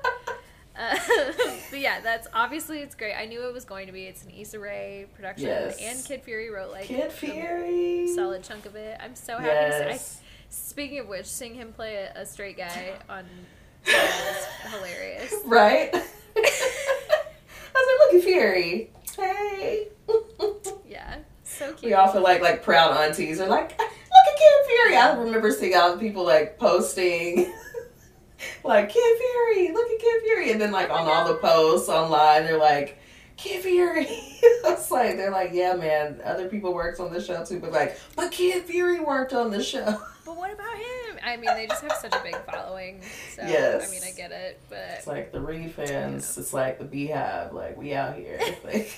Uh, 0.81 0.97
but 1.71 1.81
yeah, 1.81 2.00
that's 2.00 2.28
obviously 2.33 2.78
it's 2.78 2.95
great. 2.95 3.12
I 3.12 3.25
knew 3.25 3.49
it 3.49 3.52
was 3.52 3.64
going 3.64 3.87
to 3.88 3.93
be. 3.93 4.05
It's 4.05 4.23
an 4.23 4.31
Issa 4.31 4.61
Rae 4.61 5.07
production, 5.17 5.49
Yes. 5.49 5.76
and 5.83 6.05
Kid 6.05 6.23
Fury 6.23 6.50
wrote 6.50 6.71
like 6.71 6.85
Kid 6.85 7.09
a 7.09 7.11
Fury. 7.11 8.07
solid 8.14 8.45
chunk 8.45 8.64
of 8.64 8.76
it. 8.76 8.97
I'm 9.02 9.17
so 9.17 9.38
happy. 9.38 9.49
To 9.73 9.76
see, 9.76 9.85
I, 9.85 9.88
Yes. 9.88 10.21
speaking 10.50 11.00
of 11.00 11.09
which, 11.09 11.26
seeing 11.26 11.57
him 11.57 11.73
play 11.73 11.97
a, 11.97 12.21
a 12.21 12.25
straight 12.25 12.57
guy 12.57 12.93
on 13.09 13.25
was 13.85 14.47
hilarious. 14.71 15.35
Right? 15.47 15.90
I 15.93 15.99
was 17.75 17.75
like, 17.75 18.12
look 18.12 18.14
at 18.14 18.23
Fury. 18.23 18.90
Hey. 19.17 19.88
Yeah, 20.88 21.17
so 21.43 21.67
cute. 21.67 21.68
We 21.83 21.95
all 21.95 22.09
feel 22.09 22.23
like 22.23 22.41
like 22.43 22.63
proud 22.63 22.97
aunties 22.97 23.41
are 23.41 23.49
like, 23.49 23.71
look 23.79 23.81
at 23.81 24.37
Kid 24.39 24.67
Fury. 24.67 24.97
I 24.97 25.15
remember 25.17 25.51
seeing 25.51 25.77
all 25.77 25.93
the 25.93 25.99
people 25.99 26.25
like 26.25 26.59
posting 26.59 27.53
like 28.65 28.89
Kid 28.91 29.19
Fury, 29.19 29.73
look 29.73 29.91
at 29.91 29.99
Kid 30.01 30.23
Fury. 30.23 30.53
And 30.53 30.61
then 30.61 30.73
like 30.73 30.91
on 30.91 31.07
all 31.07 31.27
the 31.29 31.39
posts 31.39 31.89
online, 31.89 32.45
they're 32.45 32.59
like, 32.59 32.99
Kid 33.37 33.63
Fury. 33.63 34.07
it's 34.09 34.91
like 34.91 35.17
they're 35.17 35.31
like, 35.31 35.51
yeah, 35.53 35.75
man. 35.75 36.21
Other 36.25 36.49
people 36.49 36.75
worked 36.75 36.99
on 37.01 37.13
the 37.13 37.23
show 37.23 37.45
too, 37.45 37.61
but 37.61 37.73
like, 37.73 37.99
but 38.17 38.33
Kid 38.33 38.65
Fury 38.65 39.01
worked 39.01 39.33
on 39.33 39.51
the 39.51 39.63
show. 39.63 40.01
But 40.29 40.37
what 40.37 40.53
about 40.53 40.77
him? 40.77 41.19
I 41.25 41.37
mean, 41.39 41.47
they 41.55 41.67
just 41.67 41.83
have 41.83 41.93
such 41.95 42.15
a 42.15 42.23
big 42.23 42.37
following. 42.53 43.01
So 43.35 43.45
Yes. 43.47 43.89
I 43.89 43.91
mean, 43.91 44.03
I 44.07 44.15
get 44.15 44.31
it, 44.31 44.61
but 44.69 44.79
It's 44.99 45.07
like 45.07 45.33
the 45.33 45.41
Read 45.41 45.73
fans. 45.73 46.37
It's 46.37 46.53
like 46.53 46.79
the 46.79 46.85
BeyHive. 46.85 47.55
Like 47.55 47.79
we 47.79 47.95
out 47.95 48.15
here. 48.15 48.39
Like, 48.63 48.93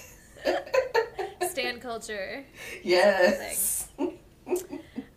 Nerd 1.57 1.80
culture. 1.80 2.45
Yes. 2.83 3.88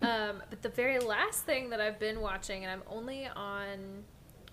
Um, 0.01 0.43
but 0.49 0.61
the 0.61 0.69
very 0.69 0.99
last 0.99 1.45
thing 1.45 1.69
that 1.69 1.79
I've 1.79 1.97
been 1.97 2.19
watching, 2.19 2.63
and 2.65 2.71
I'm 2.71 2.83
only 2.93 3.25
on, 3.25 4.03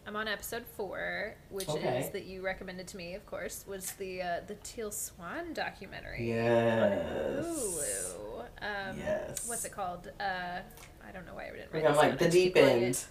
I'm 0.06 0.14
on 0.14 0.28
episode 0.28 0.64
four, 0.76 1.34
which 1.50 1.68
Okay. 1.68 1.98
is 2.02 2.10
that 2.10 2.24
you 2.24 2.40
recommended 2.40 2.86
to 2.88 2.96
me, 2.96 3.14
of 3.14 3.26
course, 3.26 3.64
was 3.66 3.90
the 3.92 4.22
uh, 4.22 4.40
the 4.46 4.54
Teal 4.62 4.92
Swan 4.92 5.52
documentary. 5.52 6.28
yes. 6.28 7.44
Hulu. 7.46 8.40
Um, 8.62 8.96
Yes. 8.98 9.48
What's 9.48 9.64
it 9.64 9.72
called? 9.72 10.10
Uh, 10.20 10.60
I 11.06 11.12
don't 11.12 11.26
know 11.26 11.34
why 11.34 11.48
I 11.48 11.50
didn't 11.50 11.72
write 11.72 11.84
I'm 11.84 11.96
like 11.96 12.18
the 12.18 12.28
deep 12.30 12.56
end. 12.56 12.82
it- 12.84 13.06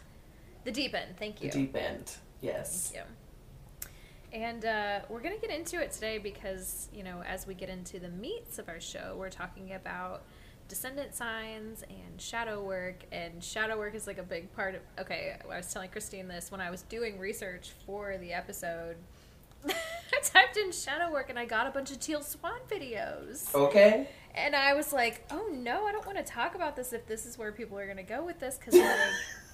The 0.64 0.72
deep 0.72 0.94
end. 0.96 1.18
Thank 1.18 1.44
you. 1.44 1.52
The 1.52 1.58
deep 1.58 1.76
end. 1.76 2.14
Yes. 2.42 2.92
Thank 2.94 3.06
you. 3.06 3.14
And 4.32 4.64
uh, 4.66 5.00
we're 5.10 5.22
going 5.22 5.40
to 5.40 5.42
get 5.42 5.56
into 5.56 5.82
it 5.82 5.92
today 5.92 6.18
because, 6.18 6.88
you 6.94 7.04
know, 7.04 7.24
as 7.26 7.48
we 7.48 7.54
get 7.54 7.70
into 7.70 8.00
the 8.00 8.10
meats 8.10 8.60
of 8.60 8.70
our 8.70 8.80
show, 8.80 9.16
we're 9.18 9.30
talking 9.30 9.74
about 9.74 10.24
descendant 10.68 11.16
signs 11.16 11.84
and 11.90 12.22
shadow 12.22 12.64
work. 12.64 13.04
And 13.12 13.44
shadow 13.44 13.78
work 13.78 13.96
is 13.96 14.08
like 14.08 14.20
a 14.20 14.24
big 14.24 14.54
part 14.56 14.76
of. 14.76 14.82
Okay, 15.00 15.36
I 15.44 15.58
was 15.58 15.74
telling 15.74 15.90
Christine 15.90 16.28
this 16.28 16.52
when 16.52 16.62
I 16.62 16.70
was 16.70 16.84
doing 16.84 17.18
research 17.18 17.72
for 17.86 18.18
the 18.18 18.34
episode. 18.34 18.98
I 19.68 20.22
typed 20.24 20.58
in 20.58 20.72
shadow 20.72 21.12
work 21.12 21.30
and 21.30 21.38
I 21.38 21.46
got 21.46 21.68
a 21.68 21.72
bunch 21.72 21.92
of 21.92 22.00
Teal 22.00 22.22
Swan 22.22 22.60
videos. 22.70 23.54
Okay. 23.54 24.08
And 24.36 24.56
I 24.56 24.74
was 24.74 24.94
like, 24.94 25.26
oh 25.32 25.50
no, 25.52 25.86
I 25.86 25.92
don't 25.92 26.06
want 26.06 26.18
to 26.18 26.24
talk 26.24 26.56
about 26.56 26.76
this 26.76 26.94
if 26.94 27.06
this 27.08 27.26
is 27.26 27.38
where 27.38 27.52
people 27.52 27.78
are 27.78 27.86
going 27.86 27.98
to 27.98 28.04
go 28.04 28.24
with 28.24 28.40
this 28.40 28.58
because 28.58 28.76
like, 28.80 28.98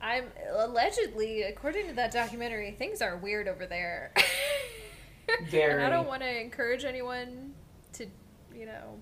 I'm 0.00 0.24
allegedly, 0.52 1.42
according 1.42 1.88
to 1.88 1.94
that 1.94 2.12
documentary, 2.12 2.72
things 2.72 3.02
are 3.02 3.16
weird 3.16 3.48
over 3.48 3.66
there. 3.66 4.12
and 5.52 5.82
I 5.82 5.90
don't 5.90 6.06
want 6.06 6.22
to 6.22 6.40
encourage 6.40 6.84
anyone 6.84 7.52
to, 7.94 8.06
you 8.54 8.66
know, 8.66 9.00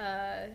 uh, 0.00 0.46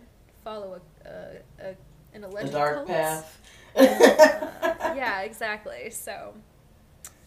follow 0.43 0.81
a, 1.05 1.09
a, 1.09 1.69
a 1.69 1.75
an 2.13 2.23
a 2.23 2.27
alleged 2.27 2.51
dark 2.51 2.75
cult. 2.75 2.87
path. 2.87 3.41
Uh, 3.75 3.81
yeah, 4.95 5.21
exactly. 5.21 5.89
So, 5.89 6.33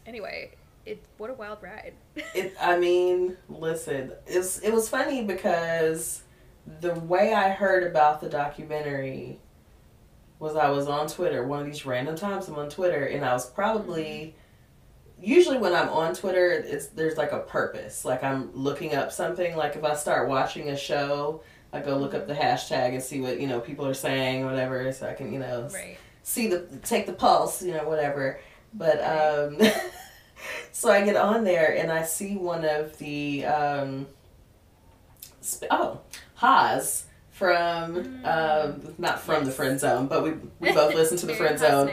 anyway, 0.07 0.53
it 0.87 1.05
what 1.19 1.31
a 1.31 1.35
wild 1.35 1.59
ride. 1.63 1.95
It, 2.35 2.55
I 2.61 2.79
mean, 2.79 3.37
listen, 3.49 4.13
it's, 4.27 4.59
it 4.61 4.73
was 4.73 4.89
funny 4.89 5.25
because 5.25 6.23
the 6.81 6.95
way 6.95 7.33
I 7.33 7.51
heard 7.51 7.85
about 7.85 8.21
the 8.21 8.29
documentary 8.29 9.39
was 10.43 10.57
I 10.57 10.71
was 10.71 10.89
on 10.89 11.07
Twitter. 11.07 11.47
One 11.47 11.61
of 11.61 11.67
these 11.67 11.87
random 11.87 12.17
times 12.17 12.49
I'm 12.49 12.57
on 12.57 12.69
Twitter, 12.69 13.05
and 13.05 13.25
I 13.25 13.33
was 13.33 13.49
probably 13.49 14.35
usually 15.21 15.57
when 15.57 15.73
I'm 15.73 15.89
on 15.89 16.15
Twitter, 16.15 16.51
it's 16.51 16.89
there's 16.89 17.17
like 17.17 17.31
a 17.31 17.39
purpose. 17.39 18.05
Like 18.05 18.25
I'm 18.25 18.51
looking 18.53 18.97
up 18.97 19.13
something. 19.13 19.57
Like 19.57 19.77
if 19.77 19.85
I 19.85 19.95
start 19.95 20.29
watching 20.29 20.71
a 20.71 20.77
show, 20.77 21.43
I 21.73 21.79
go 21.79 21.97
look 21.97 22.13
up 22.13 22.27
the 22.27 22.35
hashtag 22.35 22.93
and 22.93 23.01
see 23.01 23.21
what 23.21 23.41
you 23.41 23.47
know 23.47 23.61
people 23.61 23.87
are 23.87 23.95
saying, 23.95 24.43
or 24.43 24.47
whatever, 24.47 24.91
so 24.93 25.09
I 25.09 25.15
can 25.15 25.33
you 25.33 25.39
know 25.39 25.69
right. 25.73 25.97
see 26.25 26.49
the 26.49 26.67
take 26.83 27.07
the 27.07 27.13
pulse, 27.13 27.63
you 27.63 27.75
know, 27.75 27.89
whatever. 27.89 28.41
But 28.75 28.99
um 29.01 29.61
so 30.73 30.91
I 30.91 31.05
get 31.05 31.15
on 31.15 31.45
there 31.45 31.77
and 31.77 31.93
I 31.93 32.03
see 32.03 32.37
one 32.37 32.65
of 32.65 32.99
the 32.99 33.45
um 33.47 34.09
sp- 35.39 35.71
oh, 35.71 36.01
Haas 36.35 37.07
from 37.33 38.25
um 38.25 38.95
not 38.99 39.21
from 39.21 39.45
the 39.45 39.51
friend 39.51 39.81
zone, 39.81 40.07
but 40.07 40.23
we 40.23 40.33
we 40.61 40.73
both 40.73 40.95
listen 41.01 41.17
to 41.19 41.27
the 41.27 41.35
friend 41.35 41.59
zone. 41.59 41.91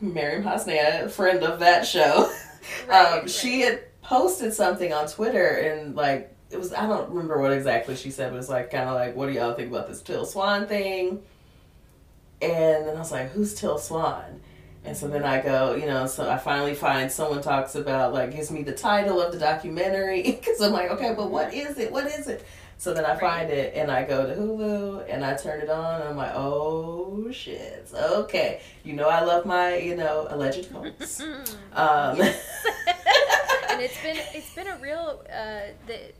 Miriam 0.00 0.42
Hasnea, 0.42 1.10
friend 1.10 1.42
of 1.44 1.60
that 1.60 1.86
show. 1.86 2.30
Right, 2.86 3.20
um 3.20 3.28
she 3.28 3.60
had 3.60 3.80
posted 4.02 4.52
something 4.52 4.92
on 4.92 5.06
Twitter 5.06 5.46
and 5.46 5.96
like 5.96 6.34
it 6.50 6.58
was 6.58 6.72
I 6.74 6.86
don't 6.86 7.08
remember 7.08 7.40
what 7.40 7.52
exactly 7.52 7.96
she 7.96 8.10
said, 8.10 8.30
but 8.30 8.34
it 8.34 8.38
was 8.38 8.48
like 8.50 8.70
kind 8.70 8.88
of 8.88 8.94
like, 8.94 9.16
what 9.16 9.26
do 9.26 9.32
y'all 9.32 9.54
think 9.54 9.70
about 9.70 9.88
this 9.88 10.02
Teal 10.02 10.26
Swan 10.26 10.66
thing? 10.66 11.22
And 12.42 12.86
then 12.86 12.96
I 12.96 12.98
was 12.98 13.10
like, 13.12 13.30
who's 13.30 13.54
Teal 13.54 13.78
Swan? 13.78 14.40
And 14.84 14.96
so 14.96 15.08
then 15.08 15.24
I 15.24 15.40
go, 15.40 15.74
you 15.74 15.86
know, 15.86 16.06
so 16.06 16.30
I 16.30 16.38
finally 16.38 16.74
find 16.74 17.10
someone 17.10 17.42
talks 17.42 17.74
about, 17.74 18.14
like, 18.14 18.34
gives 18.34 18.50
me 18.50 18.62
the 18.62 18.72
title 18.72 19.20
of 19.20 19.32
the 19.32 19.38
documentary. 19.38 20.22
Because 20.38 20.60
I'm 20.62 20.72
like, 20.72 20.90
okay, 20.92 21.14
but 21.14 21.30
what 21.30 21.52
is 21.52 21.78
it? 21.78 21.90
What 21.90 22.06
is 22.06 22.28
it? 22.28 22.46
So 22.80 22.94
then 22.94 23.04
I 23.04 23.10
Right. 23.10 23.20
find 23.20 23.50
it 23.50 23.74
and 23.74 23.90
I 23.90 24.04
go 24.04 24.24
to 24.26 24.34
Hulu 24.40 25.12
and 25.12 25.24
I 25.24 25.34
turn 25.36 25.60
it 25.60 25.68
on 25.68 26.00
and 26.00 26.10
I'm 26.10 26.16
like, 26.16 26.32
oh 26.34 27.28
shit. 27.32 27.88
Okay. 27.92 28.60
You 28.84 28.92
know, 28.94 29.08
I 29.08 29.22
love 29.24 29.44
my, 29.44 29.76
you 29.76 29.96
know, 29.96 30.26
alleged 30.30 30.70
cults. 30.72 31.20
Um, 31.20 32.20
and 32.20 33.80
it's 33.80 34.00
been 34.02 34.16
it's 34.34 34.54
been 34.54 34.68
a 34.68 34.76
real 34.78 35.22
uh, 35.28 35.72
the, 35.88 36.12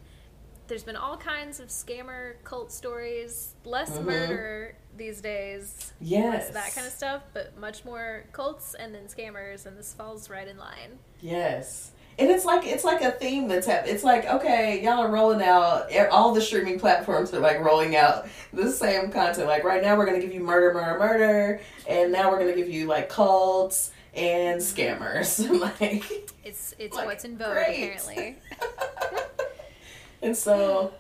there's 0.66 0.82
been 0.82 0.96
all 0.96 1.16
kinds 1.16 1.60
of 1.60 1.68
scammer 1.68 2.34
cult 2.44 2.72
stories 2.72 3.54
less 3.64 3.90
Mhm. 3.98 4.04
murder 4.04 4.74
these 4.96 5.20
days 5.20 5.92
yes. 6.00 6.50
that 6.50 6.74
kind 6.74 6.86
of 6.86 6.92
stuff 6.92 7.22
but 7.32 7.56
much 7.56 7.84
more 7.84 8.24
cults 8.32 8.74
and 8.74 8.92
then 8.94 9.04
scammers 9.04 9.64
and 9.64 9.78
this 9.78 9.94
falls 9.94 10.28
right 10.28 10.48
in 10.48 10.58
line 10.58 10.98
Yes. 11.20 11.92
And 12.18 12.28
it's 12.30 12.44
like 12.44 12.66
it's 12.66 12.82
like 12.82 13.00
a 13.02 13.12
theme 13.12 13.46
that's 13.46 13.66
hap- 13.66 13.86
it's 13.86 14.02
like 14.02 14.24
okay 14.26 14.82
y'all 14.82 14.98
are 14.98 15.08
rolling 15.10 15.40
out 15.42 15.88
all 16.10 16.34
the 16.34 16.40
streaming 16.40 16.80
platforms 16.80 17.32
are 17.32 17.38
like 17.38 17.60
rolling 17.60 17.94
out 17.94 18.26
the 18.52 18.70
same 18.72 19.10
content. 19.12 19.46
Like 19.46 19.62
right 19.62 19.80
now 19.82 19.96
we're 19.96 20.06
gonna 20.06 20.18
give 20.20 20.34
you 20.34 20.40
murder 20.40 20.74
murder 20.74 20.98
murder 20.98 21.60
and 21.88 22.10
now 22.10 22.30
we're 22.30 22.40
gonna 22.40 22.56
give 22.56 22.68
you 22.68 22.86
like 22.86 23.08
cults 23.08 23.92
and 24.14 24.60
scammers. 24.60 25.48
Like 25.80 26.04
it's 26.44 26.74
it's 26.78 26.96
Like, 26.96 27.06
what's 27.06 27.24
in 27.24 27.38
vogue 27.38 27.52
great. 27.52 27.68
apparently. 27.84 28.36
And 30.22 30.36
so 30.36 30.92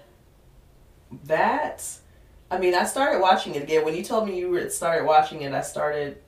that 1.24 1.84
I 2.50 2.58
mean 2.58 2.74
I 2.74 2.84
started 2.84 3.20
watching 3.20 3.56
it 3.56 3.64
again. 3.64 3.84
When 3.84 3.96
you 3.96 4.04
told 4.04 4.26
me 4.28 4.38
you 4.38 4.70
started 4.70 5.04
watching 5.04 5.42
it 5.42 5.52
I 5.52 5.62
started 5.62 6.18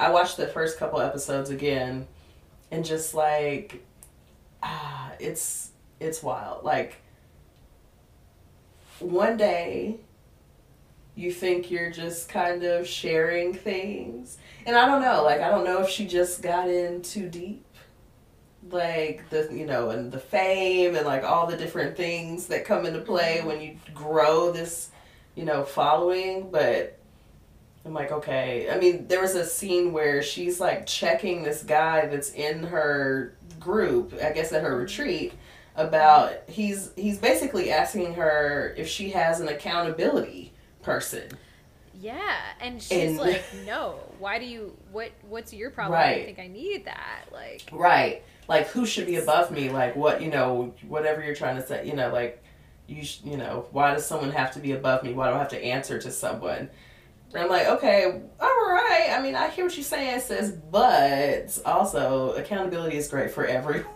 I 0.00 0.10
watched 0.10 0.36
the 0.36 0.48
first 0.48 0.78
couple 0.78 1.00
episodes 1.00 1.50
again 1.50 2.08
and 2.72 2.84
just 2.84 3.14
like 3.14 3.84
ah 4.66 5.12
it's 5.18 5.70
it's 6.00 6.22
wild. 6.22 6.64
Like 6.64 6.96
one 8.98 9.36
day 9.36 10.00
you 11.14 11.32
think 11.32 11.70
you're 11.70 11.90
just 11.90 12.28
kind 12.28 12.62
of 12.62 12.86
sharing 12.86 13.54
things. 13.54 14.38
And 14.66 14.76
I 14.76 14.86
don't 14.86 15.02
know 15.02 15.22
like 15.22 15.40
I 15.40 15.48
don't 15.48 15.64
know 15.64 15.82
if 15.82 15.88
she 15.88 16.06
just 16.06 16.42
got 16.42 16.68
in 16.68 17.02
too 17.02 17.28
deep. 17.28 17.64
Like 18.68 19.28
the 19.30 19.48
you 19.52 19.64
know 19.64 19.90
and 19.90 20.10
the 20.10 20.18
fame 20.18 20.96
and 20.96 21.06
like 21.06 21.22
all 21.22 21.46
the 21.46 21.56
different 21.56 21.96
things 21.96 22.46
that 22.48 22.64
come 22.64 22.84
into 22.84 23.00
play 23.00 23.40
when 23.44 23.60
you 23.60 23.76
grow 23.94 24.50
this 24.50 24.90
you 25.36 25.44
know 25.44 25.62
following 25.62 26.50
but 26.50 26.98
i'm 27.84 27.94
like 27.94 28.10
okay. 28.10 28.68
I 28.68 28.78
mean 28.78 29.06
there 29.06 29.20
was 29.20 29.36
a 29.36 29.44
scene 29.46 29.92
where 29.92 30.20
she's 30.20 30.58
like 30.58 30.84
checking 30.84 31.44
this 31.44 31.62
guy 31.62 32.06
that's 32.06 32.32
in 32.32 32.64
her 32.64 33.35
group 33.66 34.14
i 34.22 34.30
guess 34.32 34.52
at 34.52 34.62
her 34.62 34.70
mm-hmm. 34.70 34.80
retreat 34.80 35.32
about 35.74 36.32
he's 36.48 36.90
he's 36.96 37.18
basically 37.18 37.70
asking 37.70 38.14
her 38.14 38.74
if 38.78 38.88
she 38.88 39.10
has 39.10 39.40
an 39.40 39.48
accountability 39.48 40.52
person 40.82 41.28
yeah 42.00 42.36
and 42.60 42.80
she's 42.82 43.10
And- 43.10 43.18
like 43.26 43.44
no 43.66 43.98
why 44.18 44.38
do 44.38 44.46
you 44.46 44.76
what 44.92 45.10
what's 45.28 45.52
your 45.52 45.70
problem 45.70 45.98
i 45.98 46.02
Right. 46.04 46.16
don't 46.16 46.26
think 46.26 46.38
i 46.38 46.46
need 46.46 46.84
that 46.86 47.24
like 47.32 47.62
Right. 47.72 48.22
Like 48.48 48.68
who 48.68 48.86
should 48.86 49.06
be 49.06 49.16
above 49.16 49.50
me? 49.50 49.70
Like 49.70 49.96
what, 49.96 50.22
you 50.22 50.30
know, 50.30 50.72
whatever 50.86 51.20
you're 51.24 51.34
trying 51.34 51.56
to 51.56 51.66
say, 51.66 51.84
you 51.86 51.94
know, 51.94 52.12
like 52.12 52.42
you 52.86 53.04
sh- 53.04 53.20
you 53.24 53.36
know, 53.36 53.66
why 53.72 53.92
does 53.92 54.06
someone 54.06 54.30
have 54.30 54.52
to 54.52 54.60
be 54.60 54.70
above 54.72 55.02
me? 55.02 55.12
Why 55.12 55.28
do 55.30 55.34
I 55.34 55.38
have 55.38 55.48
to 55.48 55.64
answer 55.64 55.98
to 55.98 56.10
someone? 56.12 56.70
And 57.36 57.44
I'm 57.44 57.50
like, 57.50 57.66
okay, 57.68 58.22
all 58.40 58.48
right. 58.70 59.08
I 59.10 59.20
mean, 59.20 59.34
I 59.34 59.48
hear 59.50 59.64
what 59.66 59.76
you're 59.76 59.84
saying, 59.84 60.20
sis, 60.20 60.50
but 60.50 61.58
also 61.66 62.32
accountability 62.32 62.96
is 62.96 63.08
great 63.08 63.30
for 63.30 63.44
everyone. 63.44 63.86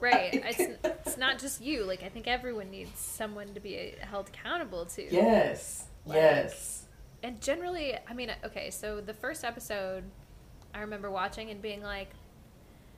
Right. 0.00 0.42
Like- 0.44 0.58
It's, 0.84 1.06
it's 1.06 1.16
not 1.18 1.38
just 1.38 1.60
you. 1.60 1.84
Like, 1.84 2.02
I 2.02 2.08
think 2.08 2.26
everyone 2.26 2.70
needs 2.70 2.98
someone 2.98 3.54
to 3.54 3.60
be 3.60 3.94
held 4.00 4.28
accountable 4.28 4.84
to. 4.86 5.12
yes. 5.12 5.84
Like- 6.06 6.16
yes. 6.16 6.84
And 7.22 7.40
generally, 7.40 7.96
I 8.08 8.12
mean, 8.12 8.30
okay, 8.44 8.70
so 8.70 9.00
the 9.00 9.14
first 9.14 9.44
episode, 9.44 10.04
I 10.74 10.80
remember 10.80 11.10
watching 11.10 11.50
and 11.50 11.62
being 11.62 11.82
like, 11.82 12.10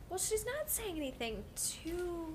well, 0.09 0.19
she's 0.19 0.45
not 0.45 0.69
saying 0.71 0.97
anything 0.97 1.45
too, 1.55 2.33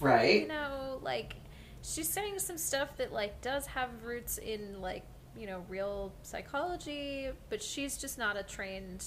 Right. 0.00 0.42
you 0.42 0.48
know, 0.48 0.98
like, 1.02 1.34
she's 1.82 2.08
saying 2.08 2.38
some 2.38 2.56
stuff 2.56 2.96
that, 2.96 3.12
like, 3.12 3.40
does 3.42 3.66
have 3.66 3.88
roots 4.04 4.38
in, 4.38 4.80
like, 4.80 5.02
you 5.38 5.46
know, 5.46 5.64
real 5.68 6.12
psychology, 6.22 7.28
but 7.48 7.62
she's 7.62 7.96
just 7.96 8.18
not 8.18 8.36
a 8.36 8.42
trained, 8.42 9.04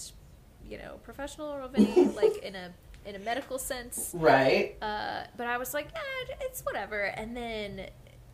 you 0.68 0.78
know, 0.78 1.00
professional 1.04 1.52
of 1.52 1.76
any, 1.76 2.06
like, 2.16 2.38
in 2.38 2.56
a, 2.56 2.74
in 3.06 3.16
a 3.16 3.20
medical 3.20 3.58
sense. 3.60 4.12
Right. 4.14 4.76
Uh, 4.82 5.24
but 5.38 5.48
I 5.48 5.58
was 5.58 5.74
like, 5.74 5.88
eh, 5.88 6.34
it's 6.42 6.62
whatever. 6.62 7.02
And 7.02 7.36
then 7.36 7.88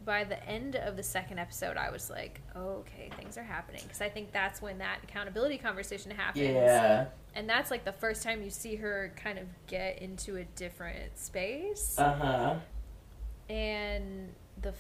by 0.05 0.24
the 0.24 0.43
end 0.48 0.75
of 0.75 0.96
the 0.96 1.03
second 1.03 1.39
episode, 1.39 1.77
I 1.77 1.89
was 1.91 2.10
like, 2.10 2.41
okay, 2.55 3.10
things 3.17 3.38
are 3.38 3.43
happening. 3.43 3.81
Because 3.84 4.01
I 4.01 4.10
think 4.10 4.31
that's 4.31 4.62
when 4.62 4.77
that 4.79 5.00
accountability 5.03 5.58
conversation 5.58 6.12
happens. 6.12 6.46
Yeah. 6.46 7.05
And 7.36 7.48
that's 7.50 7.69
like 7.69 7.86
the 7.86 7.91
first 7.93 8.24
time 8.24 8.41
you 8.41 8.50
see 8.50 8.75
her 8.77 9.13
kind 9.15 9.38
of 9.38 9.46
get 9.67 10.00
into 10.01 10.38
a 10.38 10.43
different 10.43 11.17
space. 11.17 11.96
Uh 11.98 12.13
huh. 12.13 12.55
and 13.50 14.29
the 14.62 14.74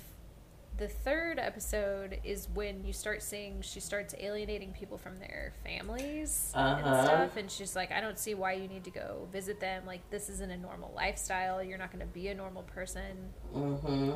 the 0.79 0.87
third 0.87 1.37
episode 1.39 2.19
is 2.23 2.47
when 2.53 2.83
you 2.85 2.93
start 2.93 3.21
seeing 3.21 3.61
she 3.61 3.79
starts 3.79 4.15
alienating 4.19 4.71
people 4.71 4.97
from 4.97 5.17
their 5.19 5.53
families 5.65 6.51
and 6.55 6.85
Uh-huh. 6.85 7.03
stuff 7.05 7.37
and 7.37 7.51
she's 7.51 7.75
like 7.75 7.91
i 7.91 7.99
don't 8.01 8.17
see 8.17 8.33
why 8.33 8.53
you 8.53 8.67
need 8.67 8.83
to 8.85 8.89
go 8.91 9.27
visit 9.31 9.59
them 9.59 9.85
like 9.85 10.01
this 10.09 10.29
isn't 10.29 10.49
a 10.51 10.57
normal 10.57 10.91
lifestyle 10.95 11.61
you're 11.61 11.77
not 11.77 11.91
going 11.91 11.99
to 12.05 12.11
be 12.13 12.29
a 12.29 12.33
normal 12.35 12.63
person 12.63 13.29
Mm-hmm. 13.53 14.13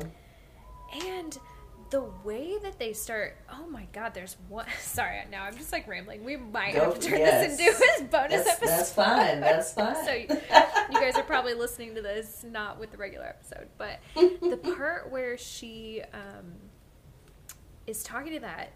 and 1.06 1.38
the 1.94 2.02
way 2.24 2.58
that 2.60 2.76
they 2.80 2.92
start 2.92 3.36
oh 3.52 3.68
my 3.68 3.86
god 3.92 4.12
there's 4.14 4.36
one 4.48 4.66
sorry 4.80 5.18
now 5.30 5.44
i'm 5.44 5.56
just 5.56 5.70
like 5.70 5.86
rambling 5.86 6.24
we 6.24 6.36
might 6.36 6.74
have 6.74 6.98
to 6.98 7.08
turn 7.08 7.20
yes. 7.20 7.56
this 7.56 8.00
into 8.00 8.04
a 8.04 8.08
bonus 8.08 8.44
That's, 8.44 8.48
episode 8.48 8.66
that's 8.66 8.92
fine. 8.92 9.40
That's 9.40 9.72
fine. 9.74 10.04
so 10.04 10.12
you, 10.12 10.26
you 10.28 11.00
guys 11.00 11.14
are 11.14 11.22
probably 11.22 11.54
listening 11.54 11.94
to 11.94 12.02
this 12.02 12.44
not 12.50 12.80
with 12.80 12.90
the 12.90 12.96
regular 12.96 13.26
episode 13.26 13.68
but 13.78 14.00
the 14.16 14.58
part 14.76 15.12
where 15.12 15.38
she 15.38 16.02
um, 16.12 16.54
is 17.86 18.02
talking 18.02 18.32
to 18.32 18.40
that 18.40 18.72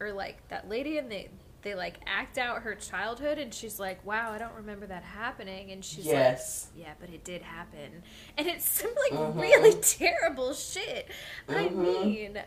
or 0.00 0.10
like 0.12 0.48
that 0.48 0.68
lady 0.68 0.98
and 0.98 1.08
they 1.08 1.28
they 1.68 1.74
like 1.74 2.00
act 2.06 2.38
out 2.38 2.62
her 2.62 2.74
childhood 2.74 3.38
and 3.38 3.52
she's 3.52 3.78
like 3.78 4.04
wow 4.06 4.32
i 4.32 4.38
don't 4.38 4.54
remember 4.54 4.86
that 4.86 5.02
happening 5.02 5.70
and 5.70 5.84
she's 5.84 6.06
like 6.06 6.14
yes. 6.14 6.68
like 6.74 6.86
yeah 6.86 6.92
but 6.98 7.10
it 7.10 7.22
did 7.24 7.42
happen 7.42 8.02
and 8.38 8.46
it's 8.46 8.64
some 8.68 8.90
like 9.10 9.18
Mhm. 9.20 9.40
really 9.40 9.74
terrible 9.82 10.54
shit 10.54 11.08
i 11.48 11.68
Mhm. 11.68 11.76
mean 11.82 12.38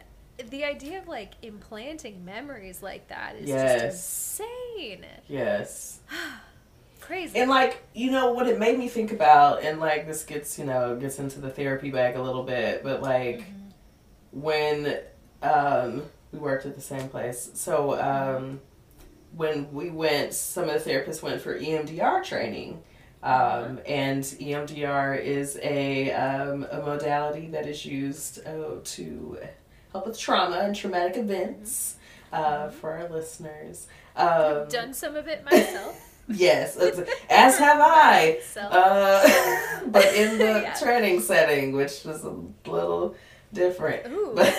the 0.50 0.64
idea 0.66 0.98
of 1.00 1.08
like 1.08 1.34
implanting 1.44 2.26
memories 2.26 2.82
like 2.82 3.08
that 3.10 3.36
is 3.36 3.48
Yes. 3.50 3.82
just 3.84 4.42
insane 4.42 5.06
Yes. 5.28 6.00
crazy 7.00 7.38
And 7.40 7.50
like, 7.50 7.84
you 7.94 8.10
know 8.12 8.32
what 8.32 8.48
it 8.48 8.58
made 8.60 8.78
me 8.78 8.88
think 8.88 9.12
about, 9.12 9.64
and 9.64 9.80
like 9.80 10.08
this 10.08 10.24
gets, 10.24 10.58
you 10.60 10.66
know, 10.66 10.96
gets 10.96 11.20
into 11.20 11.40
the 11.42 11.50
therapy 11.50 11.90
bag 11.92 12.16
a 12.16 12.22
little 12.22 12.44
bit, 12.44 12.84
but 12.84 13.02
like 13.02 13.40
Mm-hmm. 13.40 14.40
when 14.40 14.98
um 15.42 16.04
we 16.32 16.40
worked 16.40 16.66
at 16.66 16.76
the 16.76 16.82
same 16.82 17.10
place. 17.10 17.52
So 17.56 18.00
um 18.00 18.62
when 19.36 19.72
we 19.74 19.90
went 19.90 20.34
some 20.34 20.70
of 20.70 20.84
the 20.84 20.90
therapists 20.90 21.22
went 21.22 21.42
for 21.42 21.58
EMDR 21.60 22.24
training. 22.24 22.82
Um, 23.24 23.80
and 23.86 24.26
E 24.40 24.52
EMDR 24.52 25.22
is 25.22 25.60
a, 25.62 26.12
um, 26.12 26.66
a 26.72 26.82
modality 26.82 27.48
that 27.50 27.68
is 27.68 27.86
used 27.86 28.46
uh, 28.48 28.78
to 28.84 29.38
help 29.92 30.08
with 30.08 30.18
trauma 30.18 30.58
and 30.58 30.76
traumatic 30.76 31.18
events 31.18 31.98
uh, 32.34 32.70
for 32.70 32.94
our 32.94 33.08
listeners. 33.10 33.86
Um, 34.16 34.28
I've 34.64 34.70
done 34.70 34.94
some 34.96 35.16
of 35.16 35.28
it 35.28 35.46
myself. 35.52 35.96
Yes, 36.28 36.78
as 37.30 37.58
have 37.60 37.78
I. 37.80 38.40
Uh, 38.58 39.82
but 39.88 40.06
in 40.16 40.38
the 40.40 40.62
Yeah. 40.64 40.74
training 40.74 41.20
setting, 41.20 41.74
which 41.74 42.04
was 42.04 42.24
a 42.24 42.34
little 42.70 43.16
different. 43.54 44.08
Ooh. 44.12 44.32
But 44.36 44.56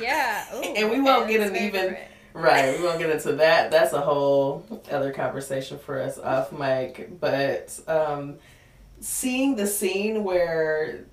yeah. 0.00 0.46
Ooh, 0.54 0.60
and 0.62 0.90
we 0.90 1.00
won't 1.00 1.28
get 1.28 1.40
an 1.40 1.54
even- 1.56 1.72
different. 1.72 1.98
Right, 2.42 2.78
we 2.78 2.84
won't 2.84 2.98
get 2.98 3.10
into 3.10 3.32
that. 3.34 3.70
That's 3.70 3.92
a 3.92 4.00
whole 4.00 4.64
other 4.90 5.12
conversation 5.12 5.78
for 5.78 6.00
us 6.00 6.18
off 6.18 6.52
mic. 6.52 7.20
But 7.20 7.78
um, 7.86 8.36
seeing 9.00 9.56
the 9.56 9.66
scene 9.66 10.24
where 10.24 11.04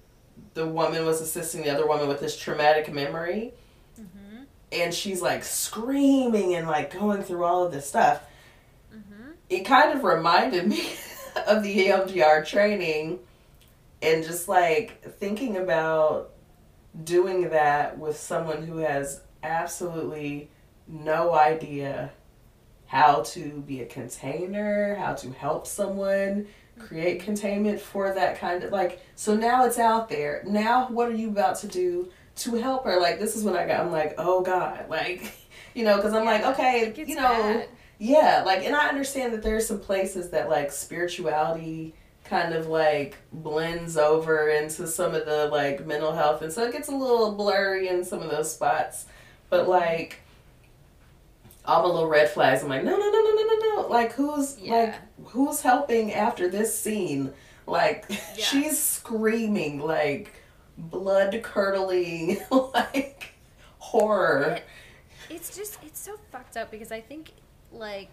the 0.53 0.65
woman 0.65 1.05
was 1.05 1.21
assisting 1.21 1.63
the 1.63 1.69
other 1.69 1.87
woman 1.87 2.07
with 2.07 2.19
this 2.19 2.37
traumatic 2.37 2.93
memory, 2.93 3.53
Mhm. 3.99 4.45
and 4.71 4.93
she's 4.93 5.21
like 5.21 5.43
screaming 5.43 6.55
and 6.55 6.67
like 6.67 6.91
going 6.97 7.23
through 7.23 7.43
all 7.43 7.65
of 7.65 7.71
this 7.71 7.87
stuff. 7.87 8.21
Mhm. 8.93 9.33
it 9.49 9.61
kind 9.65 9.91
of 9.97 10.03
reminded 10.03 10.67
me 10.67 10.93
of 11.47 11.61
the 11.63 11.87
EMDR 11.87 12.43
training 12.45 13.19
and 14.01 14.23
just 14.23 14.47
like 14.47 15.01
thinking 15.19 15.57
about 15.57 16.31
doing 17.03 17.49
that 17.49 17.97
with 17.99 18.17
someone 18.17 18.63
who 18.65 18.77
has 18.77 19.21
absolutely 19.43 20.49
no 20.87 21.33
idea 21.33 22.11
how 22.87 23.21
to 23.21 23.63
be 23.67 23.81
a 23.81 23.85
container, 23.85 24.95
how 24.95 25.13
to 25.13 25.31
help 25.31 25.65
someone 25.67 26.47
create 26.77 27.21
containment 27.21 27.79
for 27.79 28.13
that 28.13 28.37
kind 28.37 28.63
of 28.63 28.71
like 28.71 29.01
so 29.15 29.35
now 29.35 29.65
it's 29.65 29.79
out 29.79 30.09
there. 30.09 30.43
Now 30.45 30.87
what 30.87 31.07
are 31.07 31.15
you 31.15 31.29
about 31.29 31.55
to 31.59 31.67
do 31.67 32.11
to 32.37 32.55
help 32.55 32.83
her? 32.85 32.99
Like 32.99 33.19
this 33.19 33.35
is 33.35 33.43
when 33.43 33.55
I 33.55 33.65
got 33.65 33.79
I'm 33.79 33.91
like, 33.91 34.15
"Oh 34.17 34.41
god." 34.41 34.85
Like 34.89 35.33
you 35.73 35.83
know, 35.83 36.01
cuz 36.01 36.13
I'm 36.13 36.25
like, 36.25 36.45
"Okay, 36.45 36.93
you 36.95 37.15
know, 37.15 37.21
bad. 37.21 37.69
yeah, 37.97 38.43
like, 38.45 38.63
and 38.63 38.75
I 38.75 38.87
understand 38.87 39.33
that 39.33 39.43
there's 39.43 39.67
some 39.67 39.79
places 39.79 40.29
that 40.29 40.49
like 40.49 40.71
spirituality 40.71 41.93
kind 42.25 42.53
of 42.53 42.67
like 42.67 43.17
blends 43.31 43.97
over 43.97 44.49
into 44.49 44.87
some 44.87 45.13
of 45.15 45.25
the 45.25 45.47
like 45.47 45.85
mental 45.85 46.13
health, 46.13 46.41
and 46.41 46.51
so 46.51 46.63
it 46.63 46.71
gets 46.71 46.87
a 46.89 46.95
little 46.95 47.33
blurry 47.33 47.87
in 47.87 48.03
some 48.03 48.21
of 48.21 48.29
those 48.29 48.53
spots. 48.53 49.05
But 49.49 49.67
like, 49.67 50.21
all 51.67 51.83
the 51.87 51.93
little 51.93 52.09
red 52.09 52.29
flags, 52.29 52.63
I'm 52.63 52.69
like, 52.69 52.83
no, 52.83 52.91
no, 52.91 52.97
no, 52.97 53.21
no, 53.21 53.31
no, 53.33 53.43
no, 53.43 53.81
no. 53.81 53.87
Like, 53.89 54.13
who's 54.13 54.57
Yeah. 54.59 54.97
like, 55.19 55.27
who's 55.29 55.61
helping 55.61 56.13
after 56.13 56.47
this 56.47 56.77
scene? 56.77 57.33
Like, 57.67 58.05
Yeah. 58.09 58.45
she's 58.45 58.81
screaming 58.81 59.79
like 59.79 60.33
blood 60.77 61.39
curdling, 61.43 62.39
like 62.51 63.33
horror. 63.79 64.55
It- 64.57 64.63
it's 65.27 65.55
just 65.55 65.79
it's 65.83 65.99
so 65.99 66.17
fucked 66.31 66.55
up 66.55 66.69
because 66.69 66.91
I 66.91 67.01
think 67.01 67.31
like 67.71 68.09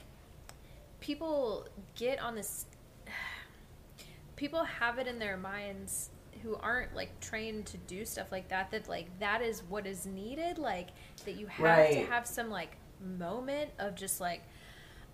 people 1.00 1.66
get 1.94 2.18
on 2.22 2.34
this 2.34 2.64
people 4.36 4.64
have 4.64 4.98
it 4.98 5.06
in 5.06 5.18
their 5.18 5.36
minds 5.36 6.08
who 6.42 6.56
aren't 6.56 6.94
like 6.96 7.20
trained 7.20 7.66
to 7.66 7.76
do 7.76 8.04
stuff 8.04 8.32
like 8.32 8.48
that 8.48 8.70
that 8.70 8.88
like 8.88 9.06
that 9.20 9.42
is 9.42 9.62
what 9.68 9.86
is 9.86 10.06
needed 10.06 10.56
like 10.58 10.88
that 11.26 11.36
you 11.36 11.46
have 11.46 11.90
to 11.90 12.00
have 12.06 12.26
some 12.26 12.50
like 12.50 12.76
moment 13.02 13.70
of 13.78 13.94
just 13.94 14.20
like 14.20 14.42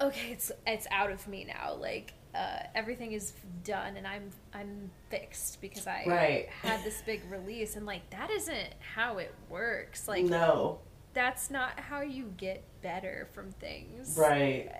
okay 0.01 0.31
it's 0.31 0.53
it's 0.67 0.87
out 0.91 1.11
of 1.11 1.27
me 1.27 1.45
now 1.45 1.75
like 1.75 2.13
uh, 2.35 2.59
everything 2.75 3.13
is 3.13 3.33
done 3.65 3.97
and 3.97 4.07
I'm 4.07 4.31
I'm 4.53 4.91
fixed 5.11 5.61
because 5.63 5.87
I 5.87 6.05
Right. 6.07 6.49
had 6.63 6.85
this 6.85 7.03
big 7.07 7.23
release 7.31 7.75
and 7.75 7.87
like 7.87 8.09
that 8.11 8.31
isn't 8.31 8.75
how 8.95 9.17
it 9.19 9.35
works 9.49 10.07
like 10.07 10.25
no, 10.25 10.79
that's 11.15 11.51
not 11.51 11.81
how 11.81 12.03
you 12.03 12.33
get 12.37 12.63
better 12.83 13.29
from 13.33 13.51
things. 13.53 14.17
right. 14.21 14.71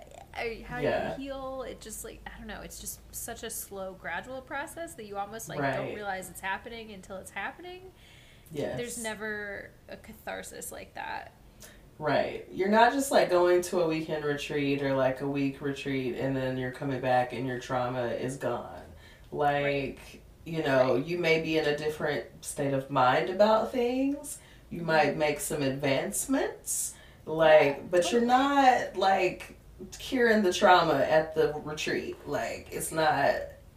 How 0.65 0.79
Yeah. 0.79 1.17
you 1.17 1.23
heal, 1.23 1.63
it 1.67 1.81
just 1.81 2.05
like 2.05 2.21
I 2.27 2.37
don't 2.37 2.47
know. 2.47 2.61
It's 2.61 2.79
just 2.79 2.99
such 3.13 3.43
a 3.43 3.49
slow, 3.49 3.93
gradual 3.99 4.41
process 4.41 4.93
that 4.93 5.05
you 5.05 5.17
almost 5.17 5.49
like 5.49 5.59
Right. 5.59 5.75
don't 5.75 5.95
realize 5.95 6.29
it's 6.29 6.39
happening 6.41 6.91
until 6.91 7.17
it's 7.17 7.31
happening. 7.31 7.91
Yes. 8.51 8.77
There's 8.77 9.03
never 9.03 9.71
a 9.89 9.97
catharsis 9.97 10.71
like 10.71 10.93
that. 10.93 11.33
Right. 11.99 12.47
You're 12.51 12.69
not 12.69 12.93
just 12.93 13.11
like 13.11 13.29
going 13.29 13.61
to 13.63 13.81
a 13.81 13.87
weekend 13.87 14.23
retreat 14.23 14.81
or 14.81 14.95
like 14.95 15.19
a 15.21 15.27
week 15.27 15.61
retreat 15.61 16.15
and 16.17 16.35
then 16.35 16.57
you're 16.57 16.71
coming 16.71 17.01
back 17.01 17.33
and 17.33 17.45
your 17.45 17.59
trauma 17.59 18.07
is 18.07 18.37
gone. 18.37 18.81
Like, 19.31 19.63
Right. 19.63 19.97
you 20.45 20.63
know, 20.63 20.95
Right. 20.95 21.05
you 21.05 21.17
may 21.17 21.41
be 21.41 21.57
in 21.57 21.65
a 21.65 21.77
different 21.77 22.25
state 22.39 22.73
of 22.73 22.89
mind 22.89 23.29
about 23.29 23.71
things. 23.73 24.37
You 24.69 24.81
might 24.81 25.09
Mm-hmm. 25.09 25.19
make 25.19 25.39
some 25.41 25.61
advancements. 25.61 26.93
Like, 27.25 27.91
but 27.91 28.11
you're 28.11 28.21
not 28.21 28.95
like 28.95 29.57
curing 29.99 30.41
the 30.41 30.53
trauma 30.53 30.95
at 30.95 31.35
the 31.35 31.53
retreat. 31.65 32.15
Like, 32.25 32.69
it's 32.71 32.91
not 32.93 33.35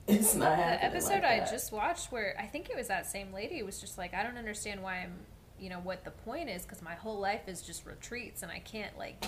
it's 0.08 0.34
not 0.34 0.56
happening. 0.56 0.78
The 0.80 0.84
episode 0.96 1.22
like 1.22 1.24
I 1.24 1.38
just 1.50 1.70
watched, 1.72 2.10
where 2.12 2.34
I 2.38 2.46
think 2.46 2.70
it 2.70 2.76
was 2.76 2.88
that 2.88 3.06
same 3.06 3.32
lady, 3.32 3.62
was 3.62 3.80
just 3.80 3.98
like, 3.98 4.14
I 4.14 4.22
don't 4.24 4.36
understand 4.36 4.82
why 4.82 4.96
I'm, 4.98 5.12
you 5.62 5.70
know, 5.70 5.78
what 5.78 6.04
the 6.04 6.10
point 6.10 6.50
is, 6.50 6.62
because 6.64 6.82
my 6.82 6.94
whole 6.94 7.20
life 7.20 7.42
is 7.46 7.62
just 7.62 7.86
retreats, 7.86 8.42
and 8.42 8.50
I 8.50 8.58
can't 8.58 8.98
like 8.98 9.24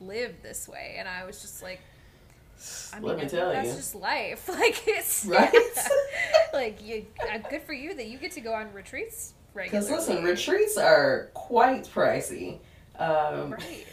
live 0.00 0.34
this 0.42 0.68
way. 0.68 0.96
And 0.98 1.08
I 1.08 1.24
was 1.24 1.40
just 1.40 1.62
like, 1.62 1.80
I 2.92 3.00
mean, 3.00 3.08
Let 3.08 3.16
me 3.16 3.24
I 3.24 3.26
that's 3.54 3.68
you. 3.68 3.74
just 3.74 3.94
life. 3.94 4.46
Like 4.48 4.86
it's 4.86 5.24
Right? 5.26 5.54
like 6.52 6.86
you. 6.86 7.06
Uh, 7.32 7.38
good 7.48 7.62
for 7.62 7.72
you 7.72 7.94
that 7.94 8.06
you 8.08 8.18
get 8.18 8.32
to 8.32 8.40
go 8.42 8.52
on 8.52 8.70
retreats 8.74 9.32
regularly. 9.54 9.88
Because 9.88 10.08
listen, 10.08 10.22
retreats 10.22 10.76
are 10.76 11.30
quite 11.32 11.84
pricey. 11.84 12.58
Um, 12.98 13.52
Right. 13.52 13.86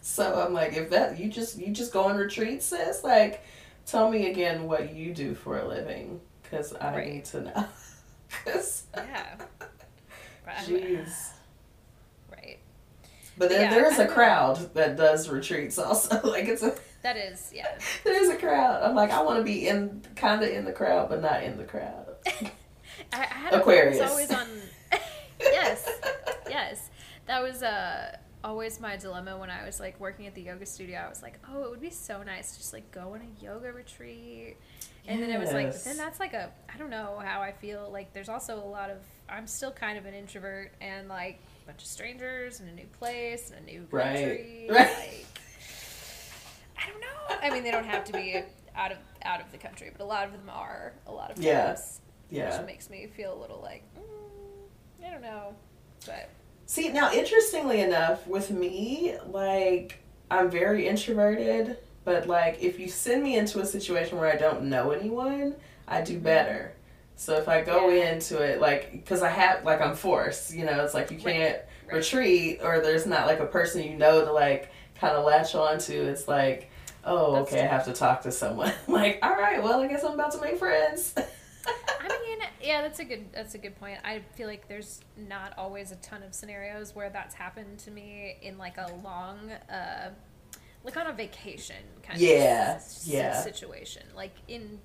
So 0.00 0.42
I'm 0.42 0.54
like, 0.54 0.72
if 0.72 0.88
that 0.90 1.18
you 1.20 1.28
just 1.28 1.58
you 1.58 1.72
just 1.72 1.92
go 1.92 2.04
on 2.04 2.16
retreats, 2.16 2.64
sis, 2.64 3.04
like, 3.04 3.44
tell 3.84 4.10
me 4.10 4.30
again 4.30 4.66
what 4.66 4.94
you 4.94 5.12
do 5.12 5.34
for 5.34 5.58
a 5.58 5.68
living, 5.68 6.20
because 6.42 6.74
I 6.74 6.96
Right. 6.96 7.12
need 7.12 7.24
to 7.26 7.42
know. 7.42 7.64
Because, 8.44 8.84
Yeah. 8.96 9.34
But 10.44 10.54
I'm- 10.56 10.64
jeez. 10.66 11.30
Right. 12.30 12.58
But 13.38 13.48
then 13.48 13.62
Yeah, 13.62 13.70
there's 13.74 13.98
I 13.98 14.04
a 14.04 14.06
don't- 14.06 14.14
crowd 14.14 14.74
that 14.74 14.96
does 14.96 15.28
retreats 15.28 15.78
also. 15.78 16.20
like 16.28 16.46
it's 16.48 16.62
a 16.62 16.74
That 17.02 17.16
is, 17.16 17.50
yeah. 17.54 17.78
there's 18.04 18.28
a 18.28 18.36
crowd. 18.36 18.82
I'm 18.82 18.94
like, 18.94 19.10
I 19.10 19.22
want 19.22 19.38
to 19.38 19.44
be 19.44 19.68
in 19.68 20.02
kind 20.16 20.42
of 20.42 20.48
in 20.50 20.64
the 20.64 20.72
crowd, 20.72 21.08
but 21.08 21.20
not 21.22 21.42
in 21.42 21.56
the 21.56 21.64
crowd. 21.64 22.06
I, 22.26 22.50
I 23.12 23.16
had 23.24 23.54
Aquarius. 23.54 24.00
Always 24.10 24.30
on. 24.30 24.46
yes, 25.40 25.88
yes. 26.48 26.90
That 27.26 27.42
was 27.42 27.62
uh, 27.62 28.16
always 28.42 28.80
my 28.80 28.96
dilemma 28.96 29.36
when 29.38 29.50
I 29.50 29.64
was 29.66 29.80
like 29.80 29.98
working 30.00 30.26
at 30.26 30.34
the 30.34 30.42
yoga 30.42 30.66
studio. 30.66 30.98
I 31.04 31.08
was 31.08 31.22
like, 31.22 31.38
oh, 31.52 31.64
it 31.64 31.70
would 31.70 31.80
be 31.80 31.90
so 31.90 32.22
nice 32.22 32.52
to 32.52 32.58
just 32.58 32.72
like 32.72 32.90
go 32.90 33.14
on 33.14 33.20
a 33.20 33.44
yoga 33.44 33.72
retreat 33.72 34.56
And 35.06 35.22
then 35.22 35.30
it 35.30 35.38
was 35.38 35.52
like, 35.52 35.74
then 35.84 35.96
that's 35.96 36.20
like 36.20 36.32
a, 36.34 36.50
I 36.72 36.78
don't 36.78 36.90
know 36.90 37.20
how 37.24 37.40
I 37.40 37.52
feel. 37.52 37.88
Like, 37.92 38.12
there's 38.12 38.28
also 38.28 38.56
a 38.58 38.64
lot 38.64 38.90
of, 38.90 38.98
I'm 39.28 39.46
still 39.46 39.70
kind 39.72 39.98
of 39.98 40.06
an 40.06 40.14
introvert 40.14 40.72
and 40.80 41.08
like 41.08 41.40
a 41.64 41.66
bunch 41.66 41.82
of 41.82 41.88
strangers 41.88 42.60
in 42.60 42.68
a 42.68 42.72
new 42.72 42.86
place 42.98 43.50
and 43.54 43.66
a 43.68 43.70
new 43.72 43.86
country. 43.86 44.66
Right. 44.70 44.88
Like, 44.98 45.26
I 46.82 46.90
don't 46.90 47.00
know. 47.00 47.36
I 47.42 47.50
mean, 47.52 47.62
they 47.62 47.70
don't 47.70 47.84
have 47.84 48.04
to 48.06 48.12
be 48.12 48.42
out 48.74 48.90
of 48.92 48.96
out 49.22 49.42
of 49.42 49.52
the 49.52 49.58
country, 49.58 49.90
but 49.96 50.02
a 50.02 50.06
lot 50.06 50.24
of 50.24 50.32
them 50.32 50.48
are. 50.48 50.94
A 51.06 51.12
lot 51.12 51.30
of 51.30 51.38
Yeah. 51.38 51.66
times, 51.66 52.00
Yeah. 52.30 52.56
which 52.56 52.66
makes 52.66 52.88
me 52.88 53.06
feel 53.06 53.34
a 53.34 53.38
little 53.38 53.60
like, 53.60 53.82
mm, 53.98 55.06
I 55.06 55.10
don't 55.10 55.20
know, 55.20 55.54
but 56.06 56.30
See, 56.70 56.88
now 56.90 57.12
interestingly 57.12 57.80
enough, 57.80 58.24
with 58.28 58.52
me, 58.52 59.16
like 59.26 59.98
I'm 60.30 60.48
very 60.48 60.86
introverted, 60.86 61.78
but 62.04 62.28
like 62.28 62.62
if 62.62 62.78
you 62.78 62.86
send 62.86 63.24
me 63.24 63.36
into 63.36 63.58
a 63.58 63.66
situation 63.66 64.18
where 64.18 64.32
I 64.32 64.36
don't 64.36 64.62
know 64.62 64.92
anyone, 64.92 65.56
I 65.88 66.02
do 66.02 66.14
mm-hmm. 66.14 66.22
better. 66.22 66.72
So 67.16 67.34
if 67.38 67.48
I 67.48 67.62
go 67.62 67.88
Yeah. 67.88 68.12
into 68.12 68.40
it 68.40 68.60
like 68.60 68.92
because 68.92 69.20
I 69.20 69.30
have 69.30 69.64
like 69.64 69.80
I'm 69.80 69.96
forced, 69.96 70.54
you 70.54 70.64
know, 70.64 70.84
it's 70.84 70.94
like 70.94 71.10
you 71.10 71.18
can't 71.18 71.58
Right. 71.88 71.96
retreat 71.96 72.60
or 72.62 72.78
there's 72.78 73.04
not 73.04 73.26
like 73.26 73.40
a 73.40 73.46
person 73.46 73.82
you 73.82 73.96
know 73.96 74.24
to 74.24 74.30
like 74.32 74.70
kind 74.94 75.16
of 75.16 75.24
latch 75.24 75.56
onto. 75.56 76.04
It's 76.04 76.28
like, 76.28 76.70
oh, 77.02 77.34
That's 77.34 77.52
okay, 77.52 77.62
I 77.62 77.66
have 77.66 77.86
to 77.86 77.92
talk 77.92 78.22
to 78.22 78.30
someone. 78.30 78.72
like, 78.86 79.18
all 79.24 79.34
right, 79.34 79.60
well, 79.60 79.80
I 79.80 79.88
guess 79.88 80.04
I'm 80.04 80.12
about 80.12 80.30
to 80.34 80.40
make 80.40 80.56
friends. 80.56 81.16
I 81.66 82.08
mean, 82.08 82.38
yeah, 82.62 82.82
that's 82.82 82.98
a 83.00 83.04
good 83.04 83.32
that's 83.32 83.54
a 83.54 83.58
good 83.58 83.78
point. 83.78 83.98
I 84.04 84.20
feel 84.34 84.46
like 84.48 84.68
there's 84.68 85.00
not 85.16 85.52
always 85.58 85.92
a 85.92 85.96
ton 85.96 86.22
of 86.22 86.34
scenarios 86.34 86.94
where 86.94 87.10
that's 87.10 87.34
happened 87.34 87.78
to 87.80 87.90
me 87.90 88.36
in 88.42 88.58
like 88.58 88.76
a 88.78 88.90
long, 89.04 89.50
uh, 89.70 90.10
like 90.84 90.96
on 90.96 91.06
a 91.06 91.12
vacation 91.12 91.76
kind 92.02 92.20
Yeah, 92.20 92.76
of 92.76 92.82
yeah. 93.04 93.42
situation. 93.42 94.02
Like 94.16 94.34
in, 94.48 94.80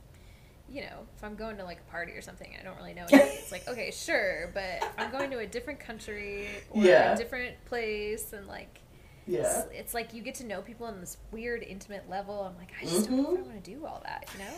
you 0.70 0.82
know, 0.82 1.06
if 1.16 1.24
I'm 1.24 1.36
going 1.36 1.58
to 1.58 1.64
like 1.64 1.80
a 1.88 1.92
party 1.92 2.12
or 2.14 2.22
something, 2.22 2.50
I 2.60 2.64
don't 2.64 2.78
really 2.78 2.94
know. 2.94 3.06
Anybody, 3.08 3.38
it's 3.40 3.52
like 3.52 3.68
okay, 3.68 3.92
sure, 3.92 4.52
but 4.54 4.86
I'm 4.98 5.12
going 5.12 5.32
to 5.32 5.40
a 5.40 5.48
different 5.48 5.80
country 5.80 6.48
or 6.70 6.84
Yeah. 6.84 7.14
a 7.14 7.18
different 7.18 7.64
place 7.66 8.34
and 8.34 8.48
like. 8.48 8.80
yeah. 9.28 9.40
It's, 9.42 9.68
it's 9.74 9.94
like 9.94 10.14
you 10.14 10.22
get 10.22 10.36
to 10.36 10.46
know 10.46 10.62
people 10.62 10.86
on 10.86 11.00
this 11.00 11.18
weird, 11.32 11.64
intimate 11.64 12.10
level. 12.10 12.42
I'm 12.42 12.58
like, 12.58 12.72
I 12.80 12.86
just 12.86 13.06
don't 13.08 13.16
know 13.18 13.24
if 13.34 13.40
I 13.40 13.42
Mhm. 13.42 13.46
want 13.46 13.64
to 13.64 13.72
do 13.72 13.86
all 13.86 14.02
that, 14.06 14.30
you 14.34 14.40
know? 14.40 14.54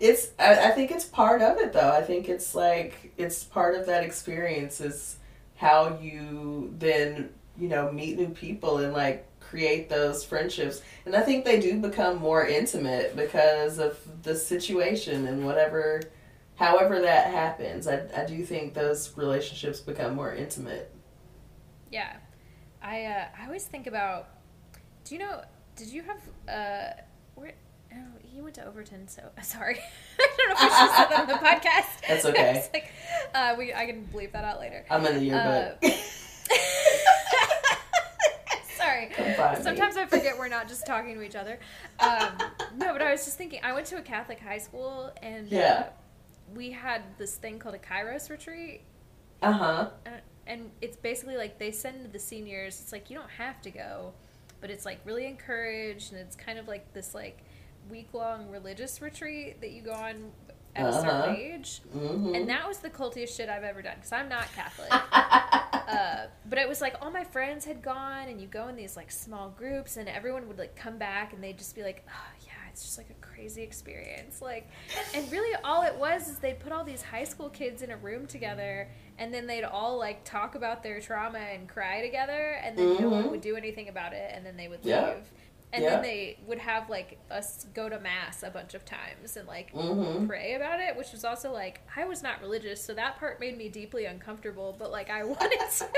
It's 0.00 0.30
I, 0.38 0.68
I 0.68 0.70
think 0.70 0.90
it's 0.90 1.04
part 1.04 1.42
of 1.42 1.58
it 1.58 1.72
though 1.72 1.90
i 1.90 2.02
think 2.02 2.28
it's 2.28 2.54
like 2.54 3.12
it's 3.16 3.44
part 3.44 3.74
of 3.74 3.86
that 3.86 4.04
experience 4.04 4.80
is 4.80 5.16
how 5.56 5.98
you 6.00 6.74
then 6.78 7.30
you 7.58 7.68
know 7.68 7.90
meet 7.90 8.16
new 8.18 8.28
people 8.28 8.78
and 8.78 8.92
like 8.92 9.26
create 9.40 9.88
those 9.88 10.24
friendships 10.24 10.82
and 11.06 11.16
i 11.16 11.20
think 11.20 11.44
they 11.44 11.58
do 11.58 11.80
become 11.80 12.18
more 12.18 12.46
intimate 12.46 13.16
because 13.16 13.78
of 13.78 13.98
the 14.22 14.36
situation 14.36 15.26
and 15.26 15.44
whatever 15.44 16.02
however 16.56 17.00
that 17.00 17.32
happens 17.32 17.88
i, 17.88 18.00
I 18.16 18.24
do 18.24 18.44
think 18.44 18.74
those 18.74 19.16
relationships 19.16 19.80
become 19.80 20.14
more 20.14 20.34
intimate 20.34 20.92
Yeah, 21.90 22.16
I 22.82 23.04
uh, 23.06 23.24
I 23.40 23.46
always 23.46 23.64
think 23.64 23.86
about. 23.86 24.28
Do 25.04 25.14
you 25.14 25.20
know? 25.20 25.42
Did 25.76 25.88
you 25.88 26.02
have 26.02 26.20
uh 26.48 27.00
you 28.38 28.44
went 28.44 28.54
to 28.54 28.64
Overton, 28.66 29.06
so 29.08 29.22
sorry. 29.42 29.78
I 30.18 30.28
don't 30.36 30.48
know 30.48 30.54
if 30.54 30.60
we 30.62 30.68
should 30.68 30.96
said 30.96 31.08
that 31.10 31.20
on 31.20 31.26
the 31.26 31.34
podcast. 31.46 32.08
That's 32.08 32.24
okay. 32.24 32.68
like, 32.72 32.92
uh, 33.34 33.54
we 33.58 33.74
I 33.74 33.84
can 33.86 34.08
bleep 34.12 34.32
that 34.32 34.44
out 34.44 34.60
later. 34.60 34.84
i'm 34.90 35.04
in 35.04 35.14
the 35.18 35.24
yearbook 35.24 35.82
sorry. 38.76 39.10
Find 39.36 39.58
me. 39.58 39.64
Sometimes 39.64 39.96
I 39.96 40.06
forget 40.06 40.38
we're 40.38 40.48
not 40.48 40.68
just 40.68 40.86
talking 40.86 41.14
to 41.14 41.22
each 41.22 41.34
other. 41.36 41.58
Um, 42.00 42.28
no, 42.76 42.92
but 42.92 43.02
I 43.02 43.10
was 43.10 43.24
just 43.24 43.36
thinking. 43.36 43.60
I 43.62 43.72
went 43.72 43.86
to 43.86 43.96
a 43.96 44.02
Catholic 44.02 44.38
high 44.40 44.58
school, 44.58 45.12
and 45.22 45.48
Yeah. 45.48 45.86
uh, 45.88 45.90
we 46.54 46.70
had 46.70 47.02
this 47.18 47.34
thing 47.36 47.58
called 47.58 47.74
a 47.74 47.78
Kairos 47.78 48.30
retreat, 48.30 48.80
uh-huh 49.42 49.90
uh, 50.06 50.10
and 50.46 50.70
it's 50.80 50.96
basically 50.96 51.36
like 51.36 51.58
they 51.58 51.70
send 51.70 52.10
the 52.12 52.18
seniors 52.18 52.80
it's 52.80 52.90
like 52.90 53.10
you 53.10 53.16
don't 53.18 53.30
have 53.30 53.60
to 53.62 53.70
go 53.70 54.12
but 54.60 54.70
it's 54.70 54.84
like 54.86 54.98
really 55.04 55.26
encouraged 55.26 56.10
and 56.12 56.20
it's 56.20 56.34
kind 56.34 56.58
of 56.58 56.66
like 56.66 56.92
this 56.94 57.14
like 57.14 57.38
week 57.90 58.08
long 58.12 58.50
religious 58.50 59.00
retreat 59.02 59.60
that 59.60 59.70
you 59.70 59.82
go 59.82 59.92
on 59.92 60.30
at 60.76 60.86
a 60.86 60.92
certain 60.92 61.08
Uh-huh. 61.10 61.34
age 61.36 61.80
mm-hmm. 61.96 62.34
and 62.34 62.48
that 62.48 62.66
was 62.68 62.78
the 62.78 62.90
cultiest 62.90 63.34
shit 63.36 63.48
i've 63.48 63.64
ever 63.64 63.82
done 63.82 63.94
because 63.96 64.12
i'm 64.12 64.28
not 64.28 64.46
catholic 64.54 64.90
uh, 64.92 66.26
but 66.48 66.58
it 66.58 66.68
was 66.68 66.80
like 66.80 66.94
all 67.00 67.10
my 67.10 67.24
friends 67.24 67.64
had 67.64 67.82
gone 67.82 68.28
and 68.28 68.40
you 68.40 68.46
go 68.46 68.68
in 68.68 68.76
these 68.76 68.96
like 68.96 69.10
small 69.10 69.50
groups 69.56 69.96
and 69.96 70.08
everyone 70.08 70.46
would 70.48 70.58
like 70.58 70.76
come 70.76 70.98
back 70.98 71.32
and 71.32 71.42
they'd 71.42 71.58
just 71.58 71.74
be 71.74 71.82
like 71.82 72.04
oh 72.08 72.30
yeah 72.44 72.52
it's 72.70 72.82
just 72.84 72.98
like 72.98 73.08
a 73.10 73.26
crazy 73.26 73.62
experience 73.62 74.40
like 74.42 74.68
and 75.14 75.30
really 75.32 75.54
all 75.64 75.82
it 75.82 75.94
was 75.96 76.28
is 76.28 76.38
they'd 76.38 76.60
put 76.60 76.70
all 76.72 76.84
these 76.84 77.02
high 77.02 77.24
school 77.24 77.48
kids 77.48 77.82
in 77.82 77.90
a 77.90 77.96
room 77.96 78.26
together 78.26 78.88
and 79.18 79.32
then 79.34 79.46
they'd 79.46 79.64
all 79.64 79.98
like 79.98 80.22
talk 80.24 80.54
about 80.54 80.82
their 80.82 81.00
trauma 81.00 81.38
and 81.38 81.68
cry 81.68 82.02
together 82.02 82.60
and 82.62 82.76
then 82.78 82.96
no 83.00 83.08
one 83.08 83.24
Mhm. 83.24 83.30
would 83.30 83.40
do 83.40 83.56
anything 83.56 83.88
about 83.88 84.12
it 84.12 84.30
and 84.34 84.44
then 84.46 84.56
they 84.56 84.68
would 84.68 84.80
Yeah. 84.82 85.14
And 85.72 85.82
Yeah. 85.84 85.90
then 85.90 86.02
they 86.02 86.38
would 86.46 86.58
have 86.58 86.88
like 86.88 87.18
us 87.30 87.66
go 87.74 87.88
to 87.88 87.98
mass 88.00 88.42
a 88.42 88.50
bunch 88.50 88.74
of 88.74 88.84
times 88.84 89.36
and 89.36 89.46
like 89.46 89.72
mm-hmm. 89.72 90.26
pray 90.26 90.54
about 90.54 90.80
it, 90.80 90.96
which 90.96 91.12
was 91.12 91.24
also 91.24 91.52
like 91.52 91.80
I 91.96 92.04
was 92.06 92.22
not 92.22 92.40
religious, 92.40 92.82
so 92.82 92.94
that 92.94 93.18
part 93.18 93.38
made 93.40 93.56
me 93.58 93.68
deeply 93.68 94.06
uncomfortable. 94.06 94.74
But 94.78 94.90
like 94.90 95.10
I 95.10 95.24
wanted 95.24 95.58
to, 95.78 95.88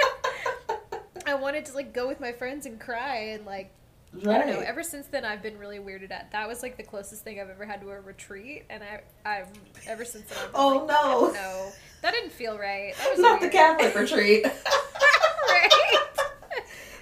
I 1.27 1.35
wanted 1.35 1.65
to 1.67 1.75
like 1.75 1.93
go 1.93 2.09
with 2.09 2.21
my 2.21 2.33
friends 2.33 2.67
and 2.67 2.81
cry 2.81 3.17
and 3.31 3.47
like 3.47 3.71
right 4.13 4.41
I 4.41 4.47
don't 4.47 4.55
know. 4.55 4.61
Ever 4.61 4.83
since 4.83 5.07
then, 5.07 5.25
I've 5.25 5.43
been 5.43 5.57
really 5.59 5.79
weirded 5.79 6.11
at. 6.11 6.33
That 6.33 6.49
was 6.49 6.63
like 6.65 6.77
the 6.77 6.83
closest 6.83 7.23
thing 7.23 7.41
I've 7.41 7.51
ever 7.51 7.65
had 7.65 7.81
to 7.83 7.91
a 7.91 8.01
retreat, 8.01 8.65
and 8.69 8.83
I, 8.83 9.03
I'm 9.29 9.47
ever 9.87 10.05
since 10.05 10.25
then. 10.29 10.39
I've 10.39 10.53
been 10.53 10.61
Oh, 10.61 10.69
like, 10.79 10.89
no. 10.89 11.31
no, 11.33 11.73
that 12.03 12.13
didn't 12.13 12.33
feel 12.33 12.59
right. 12.59 12.93
That 12.99 13.11
was 13.13 13.21
not 13.21 13.41
the 13.41 13.49
catholic 13.49 13.95
retreat 13.95 14.45
right? 15.49 15.71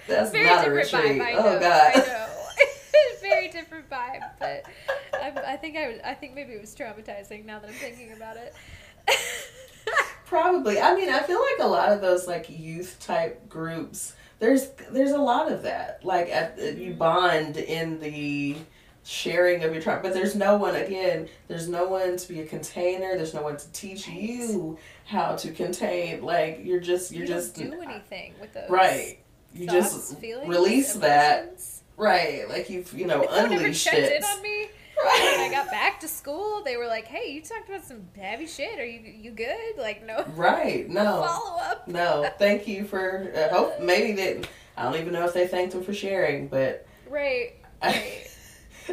That's 0.07 0.31
Very 0.31 0.45
not 0.45 0.67
a 0.67 0.69
different 0.69 0.93
retreat. 0.93 1.21
vibe. 1.21 1.25
I 1.25 1.33
oh 1.33 1.43
know. 1.43 1.59
god. 1.59 1.91
I 1.95 1.97
know. 1.99 2.25
Very 3.21 3.47
different 3.49 3.89
vibe, 3.89 4.21
but 5.11 5.21
I, 5.21 5.53
I 5.53 5.57
think 5.57 5.77
I, 5.77 5.87
was- 5.87 6.01
I 6.03 6.13
think 6.13 6.33
maybe 6.35 6.53
it 6.53 6.61
was 6.61 6.75
traumatizing 6.75 7.45
now 7.45 7.59
that 7.59 7.69
I'm 7.69 7.75
thinking 7.75 8.13
about 8.13 8.37
it. 8.37 8.53
Probably. 10.25 10.79
I 10.79 10.95
mean, 10.95 11.09
I 11.09 11.21
feel 11.21 11.39
like 11.39 11.65
a 11.65 11.67
lot 11.67 11.91
of 11.91 12.01
those 12.01 12.27
like 12.27 12.49
youth 12.49 12.97
type 12.99 13.49
groups. 13.49 14.13
There's 14.37 14.69
there's 14.91 15.11
a 15.11 15.17
lot 15.17 15.51
of 15.51 15.63
that. 15.63 16.01
Like 16.03 16.29
at, 16.29 16.59
uh, 16.59 16.65
you 16.65 16.91
mm-hmm. 16.91 16.99
bond 16.99 17.57
in 17.57 17.99
the 17.99 18.55
sharing 19.03 19.63
of 19.63 19.73
your 19.73 19.81
trauma, 19.81 20.01
but 20.03 20.13
there's 20.13 20.35
no 20.35 20.55
one. 20.55 20.75
Again, 20.75 21.27
there's 21.47 21.67
no 21.67 21.87
one 21.87 22.15
to 22.15 22.27
be 22.27 22.41
a 22.41 22.45
container. 22.45 23.17
There's 23.17 23.33
no 23.33 23.41
one 23.41 23.57
to 23.57 23.71
teach 23.71 24.07
you 24.07 24.77
how 25.05 25.35
to 25.35 25.51
contain. 25.51 26.21
Like 26.21 26.61
you're 26.63 26.79
just 26.79 27.11
you're 27.11 27.21
you 27.21 27.27
just 27.27 27.55
don't 27.55 27.71
do 27.71 27.81
anything 27.81 28.35
with 28.39 28.53
those 28.53 28.69
right. 28.69 29.17
You 29.53 29.65
thoughts, 29.65 29.93
just 29.93 30.19
feelings, 30.19 30.47
release 30.47 30.93
that. 30.93 31.59
Right. 31.99 32.49
Like 32.49 32.69
you've 32.69 32.91
you 32.93 33.05
know 33.05 33.21
No 33.21 33.25
one 33.27 33.39
ever 33.45 33.53
unleashed 33.55 33.85
checked 33.85 33.97
it. 33.97 34.17
in 34.17 34.23
on 34.23 34.41
me. 34.41 34.69
Right. 35.01 35.35
When 35.37 35.47
I 35.47 35.51
got 35.53 35.69
back 35.71 35.99
to 36.01 36.07
school, 36.09 36.61
they 36.65 36.75
were 36.75 36.87
like, 36.87 37.05
"Hey, 37.05 37.31
you 37.31 37.41
talked 37.41 37.69
about 37.69 37.85
some 37.85 38.01
heavy 38.19 38.47
shit. 38.47 38.79
Are 38.79 38.85
you 38.85 38.99
you 38.99 39.31
good?" 39.31 39.77
Like, 39.77 40.05
no 40.05 40.25
Right. 40.35 40.89
No. 40.89 41.23
follow 41.25 41.57
up. 41.61 41.87
No. 41.87 42.29
Thank 42.37 42.67
you 42.67 42.83
for. 42.85 43.31
Uh, 43.35 43.47
hope 43.55 43.79
maybe 43.81 44.13
they. 44.13 44.41
I 44.75 44.83
don't 44.83 44.95
even 44.99 45.13
know 45.13 45.25
if 45.25 45.33
they 45.33 45.47
thanked 45.47 45.73
them 45.73 45.83
for 45.83 45.93
sharing, 45.93 46.47
but. 46.47 46.85
Right. 47.09 47.53
Right. 47.81 48.27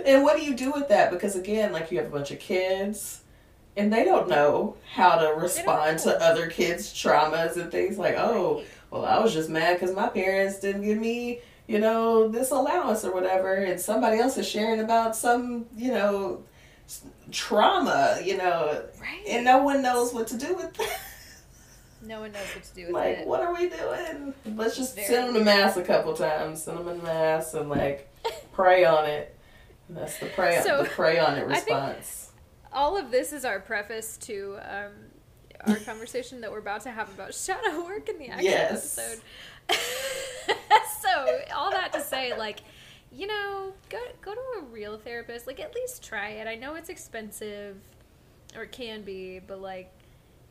and 0.04 0.22
what 0.22 0.36
do 0.36 0.44
you 0.44 0.54
do 0.54 0.70
with 0.70 0.88
that? 0.90 1.10
Because 1.10 1.34
again, 1.34 1.72
like 1.72 1.90
you 1.90 1.98
have 1.98 2.06
a 2.06 2.10
bunch 2.10 2.30
of 2.30 2.38
kids, 2.38 3.22
and 3.76 3.92
they 3.92 4.04
don't 4.04 4.28
know 4.28 4.76
how 4.94 5.16
to 5.16 5.34
respond 5.34 5.98
to 6.00 6.16
other 6.22 6.48
kids' 6.48 6.92
traumas 6.94 7.56
and 7.56 7.72
things 7.72 7.98
like, 7.98 8.14
oh, 8.16 8.62
well, 8.92 9.04
I 9.04 9.18
was 9.18 9.32
just 9.32 9.48
mad 9.50 9.80
because 9.80 9.92
my 9.94 10.08
parents 10.08 10.60
didn't 10.60 10.82
give 10.82 10.98
me, 10.98 11.40
you 11.66 11.78
know, 11.78 12.28
this 12.28 12.50
allowance 12.50 13.04
or 13.04 13.12
whatever, 13.12 13.54
and 13.54 13.80
somebody 13.80 14.18
else 14.18 14.36
is 14.36 14.48
sharing 14.48 14.80
about 14.80 15.16
some, 15.16 15.66
you 15.76 15.90
know, 15.92 16.42
trauma, 17.32 18.18
you 18.24 18.36
know, 18.36 18.84
Right. 19.00 19.24
and 19.28 19.44
no 19.44 19.62
one 19.62 19.82
knows 19.82 20.14
what 20.14 20.26
to 20.28 20.36
do 20.36 20.54
with 20.54 20.72
that. 20.74 21.00
no 22.02 22.20
one 22.20 22.30
knows 22.32 22.46
what 22.54 22.62
to 22.64 22.74
do 22.74 22.80
with 22.82 22.90
it. 22.90 22.92
like, 22.94 23.18
it. 23.18 23.26
what 23.26 23.40
are 23.40 23.52
we 23.52 23.68
doing? 23.68 24.34
Let's 24.56 24.76
just 24.76 24.94
Very 24.94 25.06
send 25.08 25.28
them 25.28 25.34
to 25.34 25.44
mass 25.44 25.76
a 25.76 25.82
couple 25.82 26.14
times, 26.14 26.62
send 26.62 26.78
them 26.78 26.88
in 26.88 27.02
mass, 27.02 27.54
and 27.54 27.68
like 27.68 28.08
pray 28.52 28.84
on 28.84 29.06
it. 29.06 29.36
That's 29.88 30.18
the 30.18 30.26
pray, 30.26 30.60
So, 30.64 30.82
the 30.82 30.88
pray 30.88 31.18
on 31.18 31.36
it 31.38 31.46
response. 31.46 32.30
all 32.72 32.96
of 32.96 33.10
this 33.10 33.32
is 33.32 33.44
our 33.44 33.60
preface 33.60 34.16
to 34.18 34.58
um, 34.62 34.92
our 35.66 35.76
conversation 35.76 36.40
that 36.42 36.50
we're 36.52 36.58
about 36.58 36.82
to 36.82 36.90
have 36.90 37.08
about 37.14 37.34
shadow 37.34 37.84
work 37.84 38.08
in 38.08 38.18
the 38.18 38.28
actual 38.28 38.44
Yes. 38.44 38.98
episode. 38.98 39.22
say, 42.16 42.36
like, 42.38 42.60
you 43.12 43.26
know, 43.26 43.72
go 43.88 43.98
go 44.20 44.34
to 44.34 44.40
a 44.58 44.62
real 44.72 44.98
therapist. 44.98 45.46
Like, 45.46 45.60
at 45.60 45.74
least 45.74 46.02
try 46.04 46.30
it. 46.30 46.46
I 46.46 46.54
know 46.56 46.74
it's 46.74 46.88
expensive, 46.88 47.76
or 48.56 48.64
it 48.64 48.72
can 48.72 49.02
be, 49.02 49.40
but 49.46 49.60
like, 49.60 49.92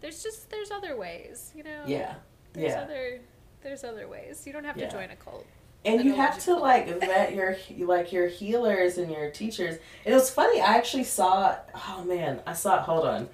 there's 0.02 0.24
just 0.24 0.50
there's 0.50 0.72
other 0.72 0.96
ways. 0.98 1.52
You 1.56 1.64
know. 1.64 1.84
Yeah, 1.88 2.16
There's 2.54 2.72
yeah. 2.74 2.82
other 2.82 3.20
there's 3.64 3.84
other 3.84 4.08
ways. 4.08 4.44
You 4.46 4.54
don't 4.54 4.64
have 4.64 4.78
Yeah. 4.78 4.88
to 4.90 4.92
join 4.98 5.10
a 5.10 5.16
cult. 5.16 5.46
and 5.84 6.04
you 6.04 6.16
have 6.16 6.40
to 6.46 6.56
like 6.56 6.88
vet 7.00 7.34
your 7.34 7.58
like 7.86 8.12
your 8.12 8.28
healers 8.28 8.98
and 8.98 9.12
your 9.12 9.30
teachers. 9.32 9.78
It 10.06 10.14
was 10.14 10.30
funny. 10.30 10.62
I 10.62 10.78
actually 10.78 11.04
saw. 11.04 11.56
Oh 11.76 12.04
man, 12.08 12.42
I 12.48 12.54
saw. 12.54 12.82
Hold 12.82 13.06
on, 13.06 13.30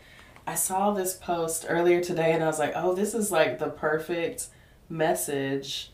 I 0.48 0.56
saw 0.56 0.92
this 0.92 1.14
post 1.14 1.66
earlier 1.70 2.02
today, 2.02 2.32
and 2.34 2.44
I 2.44 2.48
was 2.48 2.60
like, 2.60 2.74
oh, 2.76 2.94
this 2.96 3.14
is 3.14 3.32
like 3.32 3.60
the 3.60 3.70
perfect 3.70 4.48
message 4.90 5.92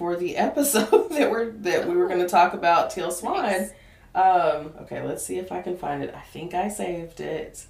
for 0.00 0.16
the 0.16 0.38
episode 0.38 1.10
that 1.10 1.30
we're 1.30 1.50
that 1.50 1.86
we 1.86 1.94
were 1.94 2.08
going 2.08 2.20
to 2.20 2.26
talk 2.26 2.54
about 2.54 2.90
Teal 2.90 3.10
Swan. 3.10 3.42
Nice. 3.42 3.70
Um, 4.14 4.72
okay, 4.80 5.02
let's 5.02 5.22
see 5.22 5.36
if 5.36 5.52
I 5.52 5.60
can 5.60 5.76
find 5.76 6.02
it. 6.02 6.14
I 6.14 6.22
think 6.22 6.54
I 6.54 6.68
saved 6.68 7.20
it. 7.20 7.66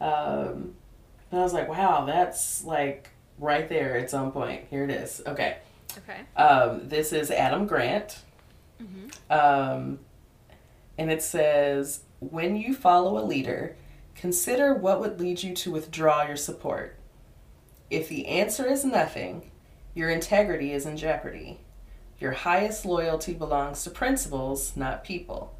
Um, 0.00 0.74
and 1.30 1.40
I 1.40 1.44
was 1.44 1.52
like, 1.52 1.68
wow, 1.68 2.04
that's 2.04 2.64
like 2.64 3.10
right 3.38 3.68
there. 3.68 3.96
at 3.96 4.10
some 4.10 4.32
point. 4.32 4.64
Here 4.70 4.82
it 4.82 4.90
is. 4.90 5.22
Okay. 5.24 5.58
Okay. 5.98 6.20
Um, 6.36 6.88
this 6.88 7.12
is 7.12 7.30
Adam 7.30 7.68
Grant. 7.68 8.18
Mm-hmm. 8.82 9.32
Um, 9.32 10.00
and 10.98 11.12
it 11.12 11.22
says, 11.22 12.00
when 12.18 12.56
you 12.56 12.74
follow 12.74 13.22
a 13.22 13.24
leader, 13.24 13.76
consider 14.16 14.74
what 14.74 14.98
would 14.98 15.20
lead 15.20 15.44
you 15.44 15.54
to 15.54 15.70
withdraw 15.70 16.26
your 16.26 16.36
support. 16.36 16.96
If 17.88 18.08
the 18.08 18.26
answer 18.26 18.66
is 18.66 18.84
nothing, 18.84 19.52
your 19.94 20.10
integrity 20.10 20.72
is 20.72 20.84
in 20.84 20.96
jeopardy. 20.96 21.60
Your 22.20 22.32
highest 22.32 22.84
loyalty 22.84 23.32
belongs 23.32 23.84
to 23.84 23.90
principles, 23.90 24.76
not 24.76 25.04
people. 25.04 25.54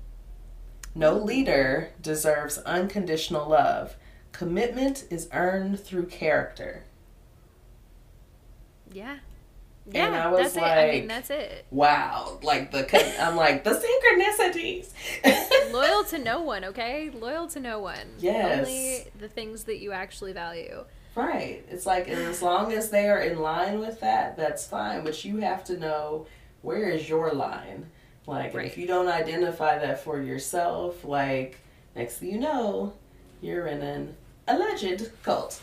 No 0.94 1.14
leader 1.16 1.90
deserves 2.02 2.58
unconditional 2.58 3.48
love. 3.48 3.96
Commitment 4.32 5.04
is 5.10 5.28
earned 5.32 5.78
through 5.80 6.06
character. 6.06 6.84
Yeah. 8.92 9.18
And 9.86 9.94
Yeah, 9.94 10.26
I 10.26 10.30
was 10.30 10.54
that's 10.54 10.56
it. 10.56 10.62
I 10.62 10.90
mean, 10.90 11.06
that's 11.06 11.30
it. 11.30 11.64
Wow, 11.70 12.40
like 12.42 12.72
the 12.72 13.22
I'm 13.22 13.36
like 13.36 13.64
the 13.64 13.70
synchronicities. 13.70 14.90
Loyal 15.72 16.04
to 16.04 16.18
no 16.18 16.42
one, 16.42 16.64
okay? 16.66 17.10
Loyal 17.10 17.46
to 17.48 17.60
no 17.60 17.78
one. 17.78 18.14
Yes. 18.18 18.66
Only 18.66 19.04
the 19.18 19.28
things 19.28 19.64
that 19.64 19.78
you 19.78 19.92
actually 19.92 20.32
value. 20.32 20.84
Right. 21.14 21.64
It's 21.68 21.86
like, 21.86 22.06
and 22.08 22.18
as 22.18 22.42
long 22.42 22.72
as 22.72 22.90
they 22.90 23.08
are 23.08 23.20
in 23.20 23.40
line 23.40 23.80
with 23.80 24.00
that, 24.00 24.36
that's 24.36 24.66
fine. 24.66 25.04
But 25.04 25.24
you 25.24 25.38
have 25.38 25.64
to 25.64 25.78
know 25.78 26.26
where 26.62 26.90
is 26.90 27.08
your 27.08 27.32
line. 27.32 27.90
Like, 28.26 28.54
Right. 28.54 28.66
if 28.66 28.76
you 28.76 28.86
don't 28.86 29.08
identify 29.08 29.78
that 29.78 30.00
for 30.00 30.20
yourself, 30.20 31.04
like, 31.04 31.56
next 31.96 32.18
thing 32.18 32.30
you 32.32 32.38
know, 32.38 32.92
you're 33.40 33.66
in 33.66 33.80
an 33.80 34.16
alleged 34.46 35.10
cult. 35.22 35.62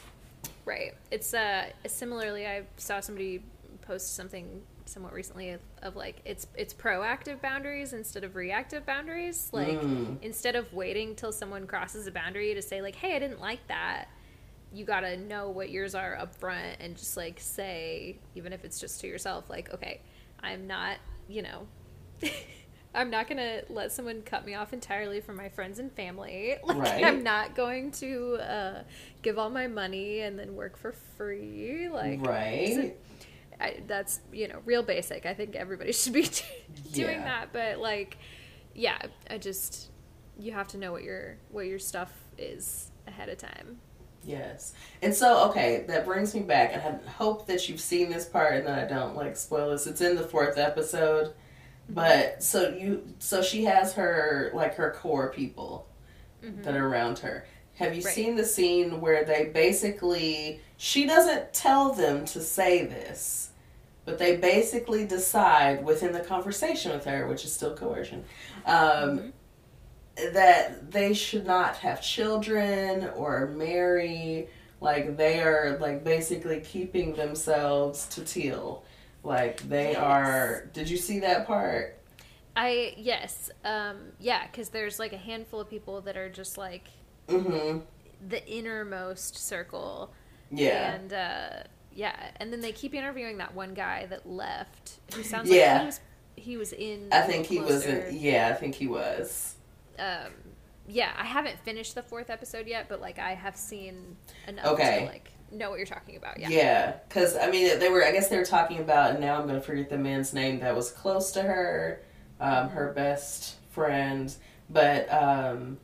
Right. 0.65 0.95
It's 1.11 1.33
uh 1.33 1.65
similarly 1.85 2.47
I 2.47 2.63
saw 2.77 2.99
somebody 2.99 3.43
post 3.81 4.15
something 4.15 4.63
somewhat 4.87 5.13
recently 5.13 5.49
of, 5.51 5.61
of 5.83 5.95
like 5.95 6.21
it's 6.25 6.47
it's 6.55 6.73
proactive 6.73 7.39
boundaries 7.41 7.93
instead 7.93 8.23
of 8.23 8.35
reactive 8.35 8.83
boundaries. 8.85 9.49
Like 9.51 9.79
Mm. 9.79 10.17
instead 10.23 10.55
of 10.55 10.71
waiting 10.73 11.15
till 11.15 11.31
someone 11.31 11.67
crosses 11.67 12.07
a 12.07 12.11
boundary 12.11 12.53
to 12.55 12.61
say 12.63 12.81
like, 12.81 12.95
"Hey, 12.95 13.15
I 13.15 13.19
didn't 13.19 13.41
like 13.41 13.65
that." 13.67 14.05
You 14.73 14.85
got 14.85 15.01
to 15.01 15.17
know 15.17 15.49
what 15.51 15.69
yours 15.69 15.93
are 15.93 16.15
up 16.17 16.35
front 16.35 16.77
and 16.79 16.97
just 16.97 17.15
like 17.15 17.39
say 17.39 18.17
even 18.33 18.51
if 18.51 18.65
it's 18.65 18.79
just 18.79 19.01
to 19.01 19.07
yourself 19.07 19.49
like, 19.51 19.71
"Okay, 19.73 20.01
I'm 20.41 20.67
not, 20.67 20.97
you 21.27 21.41
know, 21.41 21.67
I'm 22.93 23.09
not 23.09 23.27
going 23.27 23.37
to 23.37 23.63
let 23.69 23.91
someone 23.91 24.21
cut 24.21 24.45
me 24.45 24.53
off 24.55 24.71
entirely 24.71 25.19
from 25.19 25.35
my 25.35 25.49
friends 25.49 25.79
and 25.79 25.91
family. 25.91 26.55
Like 26.63 26.77
Right. 26.77 27.03
I'm 27.05 27.23
not 27.23 27.55
going 27.55 27.91
to 27.93 28.35
uh, 28.35 28.83
give 29.21 29.37
all 29.37 29.49
my 29.49 29.67
money 29.67 30.21
and 30.21 30.37
then 30.39 30.55
work 30.55 30.77
for 30.77 30.93
free. 31.17 31.89
Like 31.89 32.25
right. 32.25 32.95
I, 33.59 33.77
that's 33.87 34.19
you 34.31 34.47
know 34.47 34.59
real 34.65 34.83
basic. 34.83 35.25
I 35.25 35.33
think 35.33 35.55
everybody 35.55 35.91
should 35.93 36.13
be 36.13 36.29
doing 36.93 37.17
Yeah. 37.19 37.23
that. 37.23 37.53
But 37.53 37.79
like, 37.79 38.17
yeah, 38.73 38.97
I 39.29 39.37
just 39.39 39.89
you 40.39 40.51
have 40.53 40.67
to 40.69 40.77
know 40.77 40.91
what 40.91 41.03
your 41.03 41.37
what 41.51 41.65
your 41.65 41.79
stuff 41.79 42.11
is 42.37 42.91
ahead 43.07 43.29
of 43.29 43.37
time. 43.37 43.79
Yes. 44.25 44.73
And 45.01 45.13
so, 45.13 45.49
okay, 45.49 45.85
that 45.87 46.05
brings 46.05 46.33
me 46.33 46.41
back, 46.41 46.71
and 46.73 46.81
I 47.05 47.09
hope 47.09 47.45
that 47.47 47.69
you've 47.69 47.79
seen 47.79 48.09
this 48.09 48.25
part 48.25 48.55
and 48.55 48.67
that 48.67 48.83
I 48.83 48.87
don't 48.93 49.15
like 49.15 49.37
spoil 49.37 49.69
this. 49.71 49.85
It's 49.87 50.01
in 50.01 50.15
the 50.15 50.23
fourth 50.23 50.57
episode, 50.57 51.33
but 51.89 52.41
so 52.41 52.69
you, 52.69 53.05
so 53.19 53.41
she 53.43 53.65
has 53.65 53.93
her 53.93 54.49
like 54.53 54.75
her 54.75 54.91
core 54.91 55.29
people 55.31 55.87
that 56.41 56.75
are 56.75 56.87
around 56.87 57.19
her. 57.19 57.45
Have 57.75 57.95
you 57.95 58.01
Right. 58.03 58.13
seen 58.13 58.35
the 58.35 58.45
scene 58.45 59.01
where 59.01 59.25
they 59.25 59.45
basically 59.45 60.61
she 60.77 61.05
doesn't 61.05 61.53
tell 61.53 61.91
them 61.93 62.25
to 62.25 62.39
say 62.41 62.85
this, 62.85 63.49
but 64.05 64.17
they 64.17 64.37
basically 64.37 65.05
decide 65.05 65.83
within 65.85 66.11
the 66.13 66.19
conversation 66.21 66.91
with 66.91 67.05
her, 67.05 67.27
which 67.27 67.45
is 67.45 67.53
still 67.53 67.75
coercion, 67.75 68.23
um, 68.65 69.33
that 70.33 70.91
they 70.91 71.13
should 71.13 71.45
not 71.45 71.77
have 71.77 72.01
children 72.01 73.09
or 73.15 73.47
marry. 73.47 74.49
Like 74.81 75.17
they 75.17 75.41
are 75.41 75.77
like 75.79 76.03
basically 76.03 76.61
keeping 76.61 77.15
themselves 77.15 78.07
to 78.09 78.23
teal. 78.23 78.83
Like 79.23 79.67
they 79.67 79.95
Yes. 79.95 79.95
are. 79.95 80.69
Did 80.73 80.89
you 80.89 80.97
see 80.97 81.19
that 81.19 81.47
part? 81.47 81.97
I 82.55 82.93
yes, 82.97 83.49
um, 83.65 84.13
yeah, 84.19 84.47
because 84.47 84.69
there's 84.69 84.99
like 84.99 85.13
a 85.13 85.17
handful 85.17 85.59
of 85.59 85.69
people 85.69 86.01
that 86.01 86.15
are 86.17 86.29
just 86.29 86.57
like 86.57 86.87
Mm-hmm. 87.27 87.79
the 88.27 88.47
innermost 88.47 89.37
circle, 89.37 90.13
Yeah. 90.51 90.93
and 90.93 91.11
uh, 91.13 91.63
yeah, 91.93 92.15
and 92.37 92.51
then 92.53 92.61
they 92.61 92.71
keep 92.71 92.93
interviewing 92.93 93.37
that 93.39 93.53
one 93.55 93.73
guy 93.73 94.05
that 94.07 94.27
left, 94.29 94.99
who 95.11 95.23
sounds 95.23 95.49
Yeah. 95.49 95.73
like 95.73 95.81
he 95.81 95.85
was 95.85 95.99
he 96.35 96.57
was 96.57 96.73
in. 96.73 97.09
I 97.11 97.21
think 97.21 97.47
he 97.47 97.59
was. 97.59 97.85
In, 97.85 98.15
yeah, 98.17 98.49
I 98.49 98.53
think 98.53 98.75
he 98.75 98.87
was. 98.87 99.54
Um 99.99 100.31
yeah 100.87 101.11
i 101.17 101.23
haven't 101.25 101.57
finished 101.59 101.95
the 101.95 102.03
fourth 102.03 102.29
episode 102.29 102.67
yet 102.67 102.87
but 102.87 103.01
like 103.01 103.17
i 103.19 103.33
have 103.33 103.55
seen 103.55 104.15
enough 104.47 104.65
Okay. 104.67 104.99
to 104.99 105.05
like 105.05 105.31
know 105.51 105.69
what 105.69 105.77
you're 105.77 105.85
talking 105.85 106.15
about 106.17 106.39
yeah 106.39 106.49
Yeah, 106.49 106.93
because 107.07 107.37
I 107.37 107.49
mean, 107.49 107.79
they 107.79 107.87
were. 107.89 108.03
I 108.03 108.11
guess 108.11 108.27
they 108.29 108.37
were 108.37 108.45
talking 108.45 108.79
about, 108.79 109.11
and 109.11 109.19
now 109.21 109.39
I'm 109.39 109.47
going 109.47 109.59
to 109.59 109.65
forget 109.65 109.89
the 109.89 109.97
man's 109.97 110.33
name 110.33 110.59
that 110.59 110.75
was 110.75 110.91
close 110.91 111.31
to 111.33 111.43
her, 111.43 112.01
um, 112.39 112.69
her 112.69 112.91
best 112.93 113.55
friend. 113.71 114.33
But 114.69 115.11
um, 115.13 115.77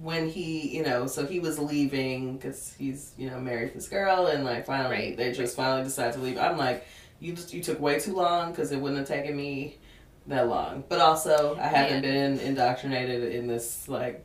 when 0.00 0.28
he, 0.28 0.74
you 0.76 0.82
know, 0.84 1.06
so 1.06 1.26
he 1.26 1.40
was 1.40 1.58
leaving 1.58 2.36
because 2.36 2.74
he's, 2.78 3.12
you 3.18 3.28
know, 3.28 3.38
married 3.40 3.74
this 3.74 3.88
girl, 3.88 4.26
and 4.26 4.44
like 4.44 4.64
finally 4.66 4.94
Right, 4.94 5.16
they 5.16 5.32
just 5.32 5.56
finally 5.56 5.82
decided 5.84 6.14
to 6.14 6.20
leave. 6.20 6.38
I'm 6.38 6.56
like, 6.56 6.86
you 7.20 7.32
just 7.34 7.52
you 7.52 7.62
took 7.62 7.80
way 7.80 7.98
too 7.98 8.14
long 8.14 8.50
because 8.52 8.72
it 8.72 8.78
wouldn't 8.80 8.98
have 9.00 9.08
taken 9.08 9.36
me 9.36 9.78
that 10.28 10.48
long. 10.48 10.84
But 10.88 11.00
also, 11.00 11.56
I 11.60 11.68
haven't 11.68 12.02
been 12.02 12.38
indoctrinated 12.40 13.32
in 13.34 13.46
this 13.46 13.88
like, 13.88 14.24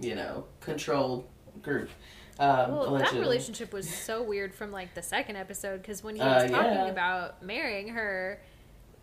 you 0.00 0.14
know, 0.14 0.44
controlled 0.60 1.26
group. 1.62 1.90
Um, 2.38 2.72
well 2.72 2.94
that 2.98 3.12
relationship 3.12 3.72
was 3.74 3.88
so 3.88 4.22
weird 4.22 4.54
from 4.54 4.72
like 4.72 4.94
the 4.94 5.02
second 5.02 5.36
episode 5.36 5.82
because 5.82 6.02
when 6.02 6.16
he 6.16 6.22
Uh, 6.22 6.42
was 6.42 6.50
talking 6.50 6.72
yeah. 6.72 6.86
about 6.86 7.42
marrying 7.42 7.88
her 7.88 8.40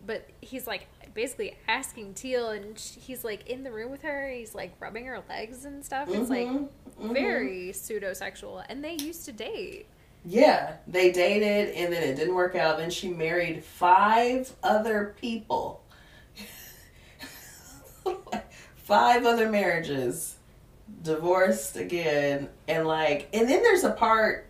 but 0.04 0.26
he's 0.40 0.66
like 0.66 0.88
basically 1.14 1.56
asking 1.68 2.14
teal 2.14 2.50
and 2.50 2.76
sh- 2.78 2.96
he's 3.00 3.22
like 3.24 3.48
in 3.48 3.62
the 3.62 3.70
room 3.70 3.90
with 3.92 4.02
her 4.02 4.28
he's 4.30 4.52
like 4.54 4.72
rubbing 4.80 5.06
her 5.06 5.22
legs 5.28 5.64
and 5.64 5.84
stuff 5.84 6.08
it's 6.10 6.28
like 6.28 6.48
Mhm, 6.48 6.68
mhm. 7.00 7.12
very 7.12 7.72
pseudo-sexual 7.72 8.64
and 8.68 8.82
they 8.82 8.94
used 8.94 9.24
to 9.26 9.32
date 9.32 9.86
Yeah, 10.24 10.76
they 10.88 11.12
dated 11.12 11.74
and 11.76 11.92
then 11.92 12.02
it 12.02 12.16
didn't 12.16 12.34
work 12.34 12.54
out. 12.54 12.76
Then 12.78 12.90
she 12.90 13.08
married 13.08 13.64
five 13.64 14.52
other 14.62 15.14
people. 15.20 15.82
Five 18.90 19.24
other 19.24 19.48
marriages. 19.48 20.36
Divorced 21.02 21.76
again. 21.76 22.48
And 22.66 22.86
like, 22.86 23.28
and 23.32 23.48
then 23.48 23.62
there's 23.62 23.84
a 23.84 23.92
part, 23.92 24.46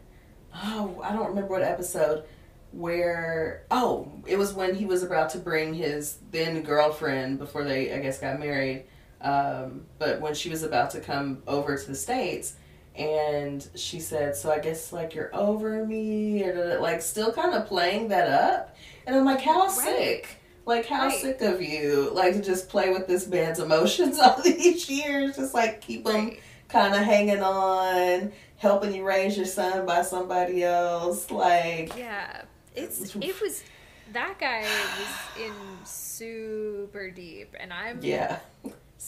oh, 0.54 1.00
I 1.04 1.12
don't 1.12 1.28
remember 1.28 1.50
what 1.50 1.62
episode, 1.62 2.24
where, 2.72 3.64
oh, 3.70 4.10
it 4.26 4.38
was 4.38 4.54
when 4.54 4.74
he 4.74 4.86
was 4.86 5.02
about 5.02 5.30
to 5.30 5.38
bring 5.38 5.74
his 5.74 6.16
then 6.30 6.62
girlfriend 6.62 7.38
before 7.38 7.64
they, 7.64 7.92
I 7.92 7.98
guess, 7.98 8.18
got 8.18 8.40
married. 8.40 8.86
Um, 9.20 9.82
but 9.98 10.22
when 10.22 10.32
she 10.32 10.48
was 10.48 10.62
about 10.62 10.90
to 10.92 11.00
come 11.00 11.42
over 11.46 11.76
to 11.76 11.86
the 11.86 11.94
States, 11.94 12.54
and 12.96 13.66
she 13.76 14.00
said, 14.00 14.34
"So 14.34 14.50
I 14.50 14.58
guess 14.58 14.92
like 14.92 15.14
you're 15.14 15.34
over 15.36 15.84
me," 15.86 16.42
or 16.42 16.54
da- 16.54 16.80
like 16.82 17.02
still 17.02 17.30
kind 17.32 17.54
of 17.54 17.66
playing 17.66 18.08
that 18.08 18.28
up. 18.28 18.76
And 19.06 19.14
I'm 19.14 19.24
like, 19.26 19.42
"How 19.42 19.66
Right. 19.66 19.70
sick! 19.70 20.28
Like 20.66 20.86
how 20.86 21.06
Right. 21.08 21.20
sick 21.20 21.40
of 21.42 21.60
you! 21.62 22.10
Like 22.12 22.34
to 22.34 22.42
just 22.42 22.68
play 22.68 22.90
with 22.90 23.06
this 23.06 23.26
man's 23.26 23.58
emotions 23.58 24.18
all 24.22 24.40
these 24.42 24.88
years, 24.88 25.36
just 25.36 25.54
like 25.54 25.80
keep 25.80 26.06
him 26.06 26.36
kind 26.68 26.94
of 26.94 27.00
hanging 27.00 27.42
on, 27.42 28.32
helping 28.58 28.94
you 28.94 29.04
raise 29.04 29.36
your 29.36 29.46
son 29.46 29.86
by 29.86 30.02
somebody 30.02 30.62
else. 30.62 31.30
Like, 31.30 31.96
yeah 31.98 32.42
it's 32.76 33.16
it 33.16 33.40
was 33.40 33.64
that 34.12 34.38
guy 34.38 34.60
was 34.62 35.44
in 35.46 35.52
super 35.84 37.10
deep 37.10 37.54
and 37.58 37.72
i'm 37.72 37.98
yeah, 38.00 38.38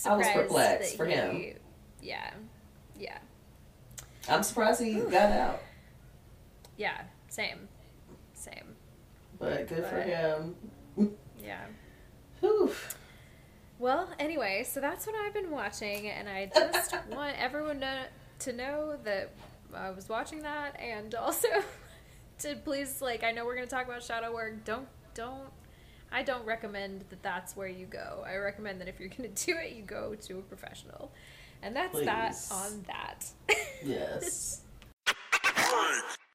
I 0.04 0.16
was 0.16 0.26
perplexed 0.28 0.96
for 0.96 1.06
he- 1.06 1.12
him. 1.14 1.54
Yeah, 2.00 2.30
yeah, 2.98 3.18
I'm 4.28 4.42
surprised 4.42 4.82
he 4.82 4.94
got 4.94 5.30
out, 5.30 5.62
yeah. 6.76 7.02
Same, 7.28 7.68
same. 8.34 8.74
but 9.38 9.68
good 9.68 9.86
for 9.86 10.00
him. 10.02 10.56
Yeah. 11.42 11.64
Whew. 12.40 12.72
Well, 13.78 14.08
anyway, 14.18 14.64
so 14.68 14.80
that's 14.80 15.06
what 15.06 15.16
I've 15.16 15.34
been 15.34 15.50
watching, 15.50 16.08
and 16.08 16.28
I 16.28 16.50
just 16.54 16.94
want 17.10 17.36
everyone 17.38 17.80
to, 17.80 18.06
to 18.40 18.52
know 18.52 18.96
that 19.04 19.32
I 19.74 19.90
was 19.90 20.08
watching 20.08 20.42
that, 20.42 20.78
and 20.80 21.14
also 21.16 21.48
to 22.40 22.56
please, 22.64 23.00
like, 23.02 23.24
I 23.24 23.32
know 23.32 23.44
we're 23.44 23.56
going 23.56 23.66
to 23.66 23.74
talk 23.74 23.86
about 23.86 24.02
shadow 24.02 24.32
work. 24.32 24.64
Don't, 24.64 24.86
don't, 25.14 25.48
I 26.12 26.22
don't 26.22 26.44
recommend 26.44 27.04
that 27.10 27.22
that's 27.22 27.56
where 27.56 27.68
you 27.68 27.86
go. 27.86 28.24
I 28.26 28.36
recommend 28.36 28.80
that 28.80 28.88
if 28.88 29.00
you're 29.00 29.08
going 29.08 29.32
to 29.32 29.46
do 29.46 29.56
it, 29.58 29.72
you 29.72 29.82
go 29.82 30.14
to 30.14 30.38
a 30.38 30.42
professional. 30.42 31.10
And 31.62 31.74
that's 31.76 31.98
that 32.00 32.36
on 32.50 32.84
that. 32.86 33.24
Yes. 33.84 34.60